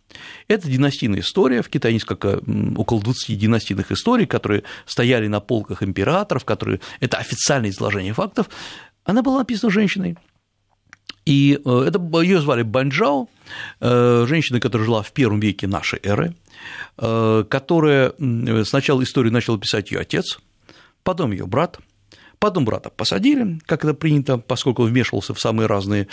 Это 0.47 0.69
династийная 0.69 1.19
история, 1.19 1.61
в 1.61 1.69
Китае 1.69 1.93
несколько, 1.93 2.41
около 2.75 3.01
20 3.01 3.37
династийных 3.37 3.91
историй, 3.91 4.25
которые 4.25 4.63
стояли 4.85 5.27
на 5.27 5.39
полках 5.39 5.83
императоров, 5.83 6.45
которые, 6.45 6.79
это 6.99 7.17
официальное 7.17 7.69
изложение 7.69 8.13
фактов, 8.13 8.49
она 9.03 9.21
была 9.21 9.39
написана 9.39 9.71
женщиной. 9.71 10.17
И 11.27 11.59
э, 11.63 11.83
это, 11.85 11.99
ее 12.21 12.39
звали 12.39 12.63
Банджао, 12.63 13.27
э, 13.81 14.25
женщина, 14.27 14.61
которая 14.61 14.85
жила 14.85 15.01
в 15.01 15.11
первом 15.11 15.41
веке 15.41 15.67
нашей 15.67 15.99
эры, 16.01 16.33
э, 16.97 17.43
которая 17.49 18.13
сначала 18.63 19.03
историю 19.03 19.33
начал 19.33 19.57
писать 19.57 19.91
ее 19.91 19.99
отец, 19.99 20.39
потом 21.07 21.31
ее 21.31 21.45
брат, 21.45 21.79
Потом 22.39 22.65
брата 22.65 22.91
посадили, 22.91 23.59
как 23.65 23.83
это 23.83 23.95
принято, 23.95 24.37
поскольку 24.37 24.83
он 24.83 24.89
вмешивался 24.89 25.33
в 25.33 25.39
самые 25.39 25.65
разные 25.65 26.07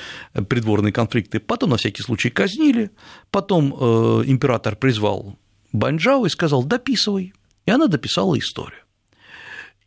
придворные 0.49 0.91
конфликты. 0.91 1.39
Потом 1.39 1.71
на 1.71 1.77
всякий 1.77 2.03
случай 2.03 2.31
казнили. 2.31 2.91
Потом 3.31 3.75
император 4.25 4.75
призвал 4.77 5.37
Банджао 5.73 6.25
и 6.25 6.31
сказал 6.31 6.65
«дописывай». 6.65 7.35
И 7.67 7.71
она 7.71 7.89
дописала 7.89 8.39
историю. 8.39 8.84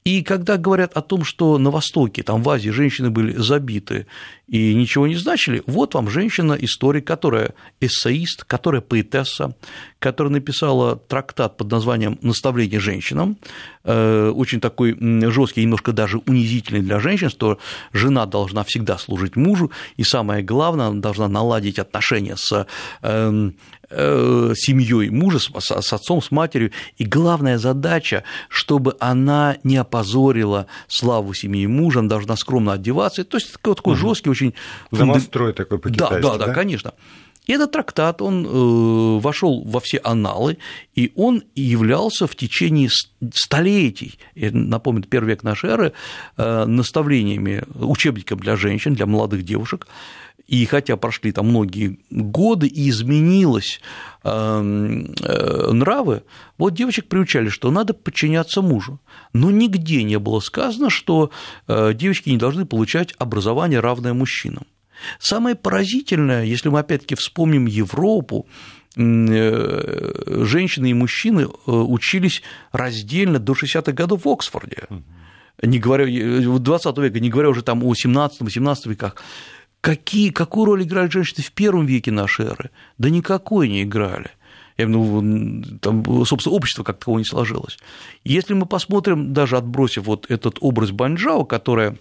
И 0.07 0.23
когда 0.23 0.55
говорят 0.55 0.93
о 0.93 1.01
том, 1.01 1.25
что 1.25 1.57
на 1.57 1.69
Востоке, 1.69 2.23
там 2.23 2.41
в 2.41 2.49
Азии 2.49 2.69
женщины 2.69 3.09
были 3.09 3.33
забиты 3.33 4.07
и 4.47 4.73
ничего 4.73 5.05
не 5.05 5.15
значили, 5.15 5.63
вот 5.65 5.95
вам 5.95 6.09
женщина-историк, 6.09 7.05
которая 7.05 7.53
эссеист, 7.81 8.45
которая 8.45 8.79
поэтесса, 8.79 9.53
которая 9.99 10.31
написала 10.31 10.95
трактат 10.95 11.57
под 11.57 11.69
названием 11.69 12.17
«Наставление 12.21 12.79
женщинам», 12.79 13.35
э, 13.83 14.29
очень 14.29 14.61
такой 14.61 14.95
жесткий, 15.29 15.63
немножко 15.63 15.91
даже 15.91 16.19
унизительный 16.19 16.83
для 16.83 17.01
женщин, 17.01 17.29
что 17.29 17.59
жена 17.91 18.25
должна 18.25 18.63
всегда 18.63 18.97
служить 18.97 19.35
мужу, 19.35 19.71
и 19.97 20.03
самое 20.03 20.41
главное, 20.41 20.87
она 20.87 21.01
должна 21.01 21.27
наладить 21.27 21.79
отношения 21.79 22.37
с 22.37 22.65
эм, 23.01 23.55
семьей 23.89 25.09
мужа, 25.09 25.39
с 25.39 25.93
отцом, 25.93 26.21
с 26.21 26.31
матерью, 26.31 26.71
и 26.97 27.05
главная 27.05 27.57
задача, 27.57 28.23
чтобы 28.49 28.95
она 28.99 29.57
не 29.63 29.77
опозорила 29.77 30.67
славу 30.87 31.33
семьи 31.33 31.67
мужа, 31.67 31.99
она 31.99 32.09
должна 32.09 32.35
скромно 32.35 32.73
одеваться, 32.73 33.23
то 33.23 33.37
есть 33.37 33.53
такой, 33.53 33.75
такой 33.75 33.93
угу. 33.93 34.09
жесткий 34.09 34.29
очень... 34.29 34.53
Домострой 34.91 35.53
такой 35.53 35.79
по 35.79 35.89
да, 35.89 36.09
да, 36.09 36.19
да, 36.19 36.37
да, 36.37 36.53
конечно. 36.53 36.93
И 37.47 37.53
этот 37.53 37.71
трактат, 37.71 38.21
он 38.21 38.45
э, 38.45 39.19
вошел 39.21 39.63
во 39.63 39.79
все 39.79 39.99
аналы, 40.03 40.57
и 40.95 41.13
он 41.15 41.43
являлся 41.55 42.27
в 42.27 42.35
течение 42.35 42.89
столетий, 43.33 44.19
напомню, 44.35 45.03
первый 45.03 45.29
век 45.29 45.43
нашей 45.43 45.69
эры, 45.69 45.93
э, 46.35 46.65
наставлениями, 46.65 47.63
учебником 47.73 48.39
для 48.39 48.57
женщин, 48.57 48.95
для 48.95 49.05
молодых 49.05 49.43
девушек, 49.43 49.87
и 50.47 50.65
хотя 50.65 50.95
прошли 50.95 51.31
там 51.31 51.49
многие 51.49 51.99
годы 52.09 52.67
и 52.67 52.89
изменилось 52.89 53.81
эм, 54.23 55.13
э, 55.21 55.71
нравы, 55.71 56.23
вот 56.57 56.73
девочек 56.73 57.07
приучали, 57.07 57.49
что 57.49 57.69
надо 57.69 57.93
подчиняться 57.93 58.61
мужу. 58.61 58.99
Но 59.33 59.51
нигде 59.51 60.03
не 60.03 60.17
было 60.19 60.39
сказано, 60.39 60.89
что 60.89 61.31
э, 61.67 61.93
девочки 61.93 62.29
не 62.29 62.37
должны 62.37 62.65
получать 62.65 63.13
образование, 63.17 63.81
равное 63.81 64.13
мужчинам. 64.13 64.65
Самое 65.19 65.55
поразительное, 65.55 66.45
если 66.45 66.69
мы 66.69 66.79
опять-таки 66.79 67.15
вспомним 67.15 67.65
Европу, 67.65 68.47
э, 68.95 70.43
женщины 70.45 70.91
и 70.91 70.93
мужчины 70.93 71.47
учились 71.65 72.41
раздельно 72.71 73.37
до 73.37 73.51
60-х 73.51 73.91
годов 73.91 74.23
в 74.23 74.29
Оксфорде, 74.29 74.87
не 75.61 75.79
говоря, 75.79 76.05
20 76.07 76.97
века, 76.99 77.19
не 77.19 77.29
говоря 77.29 77.49
уже 77.49 77.63
там 77.63 77.83
о 77.83 77.93
17-18 77.93 78.89
веках. 78.89 79.17
Какие, 79.81 80.31
какую 80.31 80.65
роль 80.65 80.83
играли 80.83 81.09
женщины 81.09 81.43
в 81.43 81.51
первом 81.51 81.85
веке 81.85 82.11
нашей 82.11 82.47
эры? 82.47 82.71
Да 82.97 83.09
никакой 83.09 83.69
не 83.69 83.83
играли. 83.83 84.31
Я 84.77 84.85
имею 84.85 85.79
там, 85.79 86.25
собственно, 86.25 86.55
общество 86.55 86.83
как 86.83 86.99
такового 86.99 87.19
не 87.19 87.25
сложилось. 87.25 87.77
Если 88.23 88.53
мы 88.53 88.65
посмотрим, 88.65 89.33
даже 89.33 89.57
отбросив 89.57 90.05
вот 90.05 90.29
этот 90.29 90.57
образ 90.61 90.91
Банджао, 90.91 91.45
которая 91.45 91.97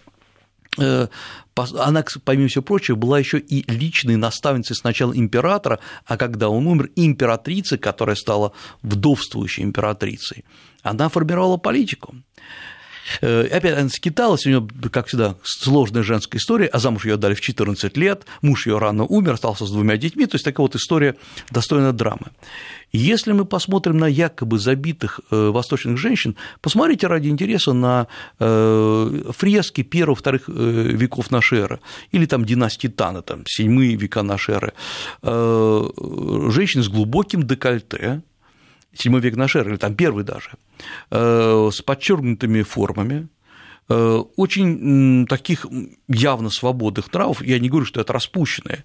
э, 0.78 1.08
она, 1.54 2.04
помимо 2.24 2.48
всего 2.48 2.62
прочего, 2.62 2.96
была 2.96 3.18
еще 3.18 3.38
и 3.38 3.70
личной 3.70 4.16
наставницей 4.16 4.76
сначала 4.76 5.16
императора, 5.16 5.78
а 6.04 6.18
когда 6.18 6.50
он 6.50 6.66
умер, 6.66 6.90
императрицы, 6.96 7.78
которая 7.78 8.16
стала 8.16 8.52
вдовствующей 8.82 9.62
императрицей. 9.62 10.44
Она 10.82 11.08
формировала 11.08 11.56
политику. 11.56 12.14
Э, 13.20 13.46
опять 13.46 13.78
она 13.78 13.88
скиталась, 13.88 14.46
у 14.46 14.50
нее, 14.50 14.68
как 14.90 15.06
всегда, 15.06 15.36
сложная 15.42 16.02
женская 16.02 16.38
история, 16.38 16.66
а 16.66 16.78
замуж 16.78 17.04
ее 17.04 17.14
отдали 17.14 17.34
в 17.34 17.40
14 17.40 17.96
лет, 17.96 18.26
муж 18.42 18.66
ее 18.66 18.78
рано 18.78 19.04
умер, 19.04 19.34
остался 19.34 19.66
с 19.66 19.70
двумя 19.70 19.96
детьми, 19.96 20.26
то 20.26 20.36
есть 20.36 20.44
такая 20.44 20.62
вот 20.64 20.74
история 20.74 21.16
достойная 21.50 21.92
драмы. 21.92 22.32
Если 22.92 23.32
мы 23.32 23.44
посмотрим 23.44 23.98
на 23.98 24.06
якобы 24.06 24.58
забитых 24.58 25.20
э, 25.30 25.50
восточных 25.50 25.98
женщин, 25.98 26.36
посмотрите 26.60 27.06
ради 27.06 27.28
интереса 27.28 27.72
на 27.72 28.06
э, 28.38 29.22
фрески 29.36 29.82
первых-вторых 29.82 30.48
веков 30.48 31.30
нашей 31.30 31.58
эры, 31.58 31.80
или 32.12 32.26
там 32.26 32.44
династии 32.44 32.88
Тана, 32.88 33.22
там, 33.22 33.42
седьмые 33.46 33.96
века 33.96 34.22
нашей 34.22 34.54
эры, 34.54 34.72
женщины 35.22 36.82
с 36.82 36.88
глубоким 36.88 37.42
декольте, 37.42 38.22
7 38.98 39.20
век 39.20 39.36
нашей 39.36 39.60
эры, 39.60 39.70
или 39.70 39.76
там 39.78 39.94
первый 39.94 40.24
даже, 40.24 40.50
э, 41.10 41.70
с 41.72 41.82
подчеркнутыми 41.82 42.62
формами, 42.62 43.28
э, 43.88 44.22
очень 44.36 45.26
таких 45.28 45.66
явно 46.08 46.50
свободных 46.50 47.12
нравов, 47.12 47.42
я 47.42 47.58
не 47.58 47.68
говорю, 47.68 47.86
что 47.86 48.00
это 48.00 48.12
распущенные, 48.12 48.84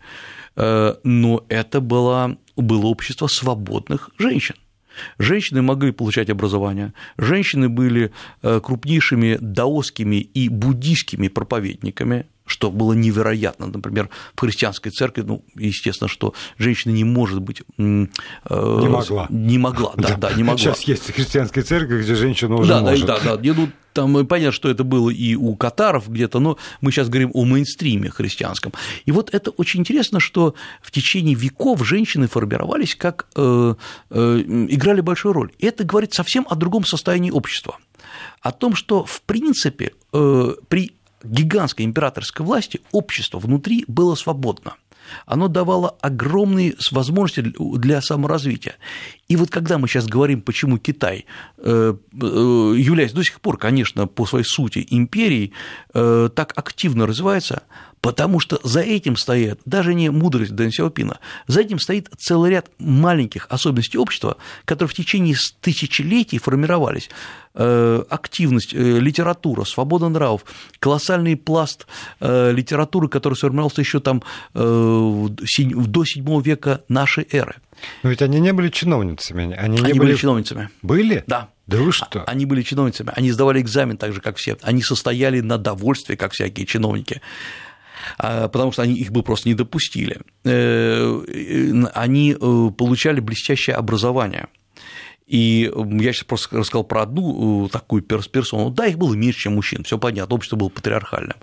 э, 0.56 0.96
но 1.04 1.46
это 1.50 1.82
было, 1.82 2.38
было 2.56 2.86
общество 2.86 3.28
свободных 3.28 4.10
женщин. 4.18 4.56
Женщины 5.18 5.62
могли 5.62 5.92
получать 5.92 6.30
образование, 6.30 6.94
женщины 7.18 7.70
были 7.70 8.12
крупнейшими 8.42 9.38
даосскими 9.40 10.18
и 10.18 10.50
буддийскими 10.50 11.30
проповедниками, 11.30 12.26
что 12.52 12.70
было 12.70 12.94
невероятно. 12.94 13.68
Например, 13.68 14.10
в 14.36 14.42
христианской 14.42 14.92
церкви, 14.92 15.22
ну, 15.22 15.44
естественно, 15.56 16.08
что 16.08 16.34
женщина 16.58 16.92
не 16.92 17.04
может 17.04 17.42
быть... 17.42 17.62
Э, 17.78 17.84
не 17.84 18.88
могла. 18.88 19.28
Не 19.30 19.58
могла, 19.58 19.94
да, 19.96 20.16
да, 20.18 20.34
не 20.34 20.44
могла. 20.44 20.58
Сейчас 20.58 20.82
есть 20.82 21.12
христианская 21.12 21.64
церковь, 21.64 22.04
где 22.04 22.16
женщина 22.16 22.56
уже 22.56 22.70
да, 22.70 22.82
может. 22.82 23.06
Да, 23.06 23.20
да, 23.24 23.38
да. 23.38 23.54
Ну, 23.54 23.70
там 23.94 24.26
понятно, 24.28 24.52
что 24.52 24.70
это 24.70 24.84
было 24.84 25.10
и 25.10 25.36
у 25.36 25.56
катаров 25.56 26.10
где-то, 26.10 26.40
но 26.40 26.58
мы 26.82 26.92
сейчас 26.92 27.10
говорим 27.10 27.32
о 27.34 27.46
мейнстриме 27.46 28.10
христианском. 28.10 28.74
И 29.06 29.12
вот 29.12 29.34
это 29.34 29.52
очень 29.52 29.82
интересно, 29.82 30.20
что 30.20 30.56
в 30.82 30.92
течение 30.92 31.36
веков 31.36 31.86
женщины 31.86 32.28
формировались 32.28 32.96
как 32.96 33.28
э, 33.36 33.76
э, 34.10 34.44
играли 34.70 35.02
большую 35.02 35.34
роль. 35.34 35.52
И 35.58 35.66
это 35.66 35.84
говорит 35.84 36.14
совсем 36.14 36.46
о 36.50 36.56
другом 36.56 36.86
состоянии 36.86 37.32
общества. 37.32 37.78
О 38.42 38.52
том, 38.52 38.76
что, 38.76 39.06
в 39.06 39.22
принципе, 39.22 39.94
э, 40.14 40.54
при 40.68 40.92
гигантской 41.24 41.86
императорской 41.86 42.46
власти 42.46 42.82
общество 42.92 43.40
внутри 43.40 43.86
было 43.88 44.16
свободно. 44.16 44.76
Оно 45.26 45.48
давало 45.48 45.98
огромные 46.02 46.76
возможности 46.92 47.54
для 47.58 48.02
саморазвития. 48.02 48.76
И 49.28 49.36
вот 49.36 49.50
когда 49.50 49.78
мы 49.78 49.88
сейчас 49.88 50.08
говорим, 50.08 50.42
почему 50.42 50.78
Китай, 50.78 51.26
э, 51.58 51.94
э, 52.14 52.26
являясь 52.78 53.12
до 53.12 53.24
сих 53.24 53.42
пор, 53.42 53.58
конечно, 53.58 54.08
по 54.08 54.26
своей 54.26 54.46
сути 54.46 54.86
империей, 54.90 55.54
э, 55.94 56.30
так 56.34 56.54
активно 56.56 57.08
развивается, 57.08 57.64
Потому 58.02 58.40
что 58.40 58.60
за 58.64 58.82
этим 58.82 59.16
стоит 59.16 59.60
даже 59.66 59.94
не 59.94 60.10
мудрость 60.10 60.56
Дэн 60.56 60.72
Сяопина, 60.72 61.20
за 61.48 61.62
этим 61.62 61.80
стоит 61.80 62.10
целый 62.18 62.50
ряд 62.50 62.70
маленьких 62.80 63.46
особенностей 63.50 64.00
общества, 64.00 64.38
которые 64.66 64.90
в 64.90 64.96
течение 64.96 65.36
тысячелетий 65.62 66.40
формировались. 66.40 67.10
Э, 67.54 68.04
активность, 68.10 68.74
э, 68.74 69.00
литература, 69.00 69.66
свобода 69.66 70.08
нравов, 70.08 70.46
колоссальный 70.80 71.36
пласт 71.36 71.86
э, 72.22 72.52
литературы, 72.54 73.10
который 73.10 73.34
сформировался 73.34 73.82
еще 73.82 74.00
там 74.00 74.24
до 74.54 75.28
VII 75.28 76.42
века 76.42 76.82
нашей 76.88 77.28
эры. 77.30 77.56
Но 78.04 78.10
ведь 78.10 78.22
они 78.22 78.40
не 78.40 78.54
были 78.54 78.70
чиновницами. 78.70 79.54
Они, 79.56 79.78
не 79.78 79.84
они 79.84 80.00
были... 80.00 80.10
были 80.10 80.16
чиновницами. 80.16 80.70
Были? 80.82 81.24
Да. 81.28 81.50
Да 81.68 81.78
вы 81.78 81.92
что? 81.92 82.24
Они 82.26 82.46
были 82.46 82.64
чиновницами, 82.64 83.12
они 83.16 83.32
сдавали 83.32 83.62
экзамен 83.62 83.98
так 83.98 84.14
же, 84.14 84.20
как 84.20 84.36
все, 84.38 84.58
они 84.62 84.82
состояли 84.82 85.40
на 85.40 85.58
довольстве, 85.58 86.18
как 86.18 86.34
всякие 86.34 86.66
чиновники. 86.66 87.22
А, 88.18 88.48
потому 88.48 88.72
что 88.72 88.82
они 88.82 88.96
их 88.96 89.12
бы 89.12 89.24
просто 89.24 89.50
не 89.50 89.56
допустили. 89.56 90.20
Э, 90.44 91.90
они 91.94 92.34
э, 92.40 92.70
получали 92.78 93.20
блестящее 93.20 93.76
образование. 93.76 94.48
И 95.32 95.72
я 95.74 96.12
сейчас 96.12 96.26
просто 96.26 96.58
рассказал 96.58 96.84
про 96.84 97.04
одну 97.04 97.66
э, 97.66 97.70
такую 97.70 98.02
персону. 98.02 98.70
Да, 98.70 98.86
их 98.86 98.98
было 98.98 99.14
меньше, 99.14 99.40
чем 99.40 99.56
мужчин, 99.56 99.86
все 99.86 99.98
понятно, 99.98 100.36
общество 100.36 100.58
было 100.58 100.68
патриархальным. 100.68 101.38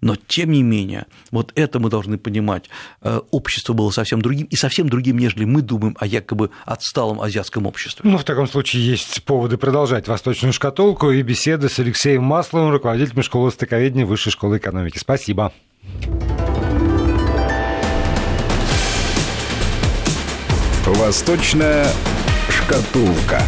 Но, 0.00 0.16
тем 0.16 0.50
не 0.50 0.62
менее, 0.62 1.04
вот 1.30 1.52
это 1.54 1.78
мы 1.78 1.90
должны 1.90 2.16
понимать. 2.16 2.70
Э, 3.02 3.20
общество 3.32 3.74
было 3.74 3.90
совсем 3.90 4.22
другим, 4.22 4.46
и 4.46 4.56
совсем 4.56 4.88
другим, 4.88 5.18
нежели 5.18 5.44
мы 5.44 5.60
думаем 5.60 5.94
о 6.00 6.06
якобы 6.06 6.48
отсталом 6.64 7.20
азиатском 7.20 7.66
обществе. 7.66 8.08
Ну, 8.10 8.16
в 8.16 8.24
таком 8.24 8.48
случае 8.48 8.86
есть 8.86 9.22
поводы 9.24 9.58
продолжать 9.58 10.08
«Восточную 10.08 10.54
шкатулку» 10.54 11.10
и 11.10 11.20
беседы 11.20 11.68
с 11.68 11.78
Алексеем 11.78 12.22
Масловым, 12.22 12.70
руководителем 12.70 13.22
школы 13.22 13.48
востоковедения 13.48 14.06
Высшей 14.06 14.32
школы 14.32 14.56
экономики. 14.56 14.96
Спасибо. 14.96 15.52
Восточная 20.86 21.86
шкатулка. 22.48 23.42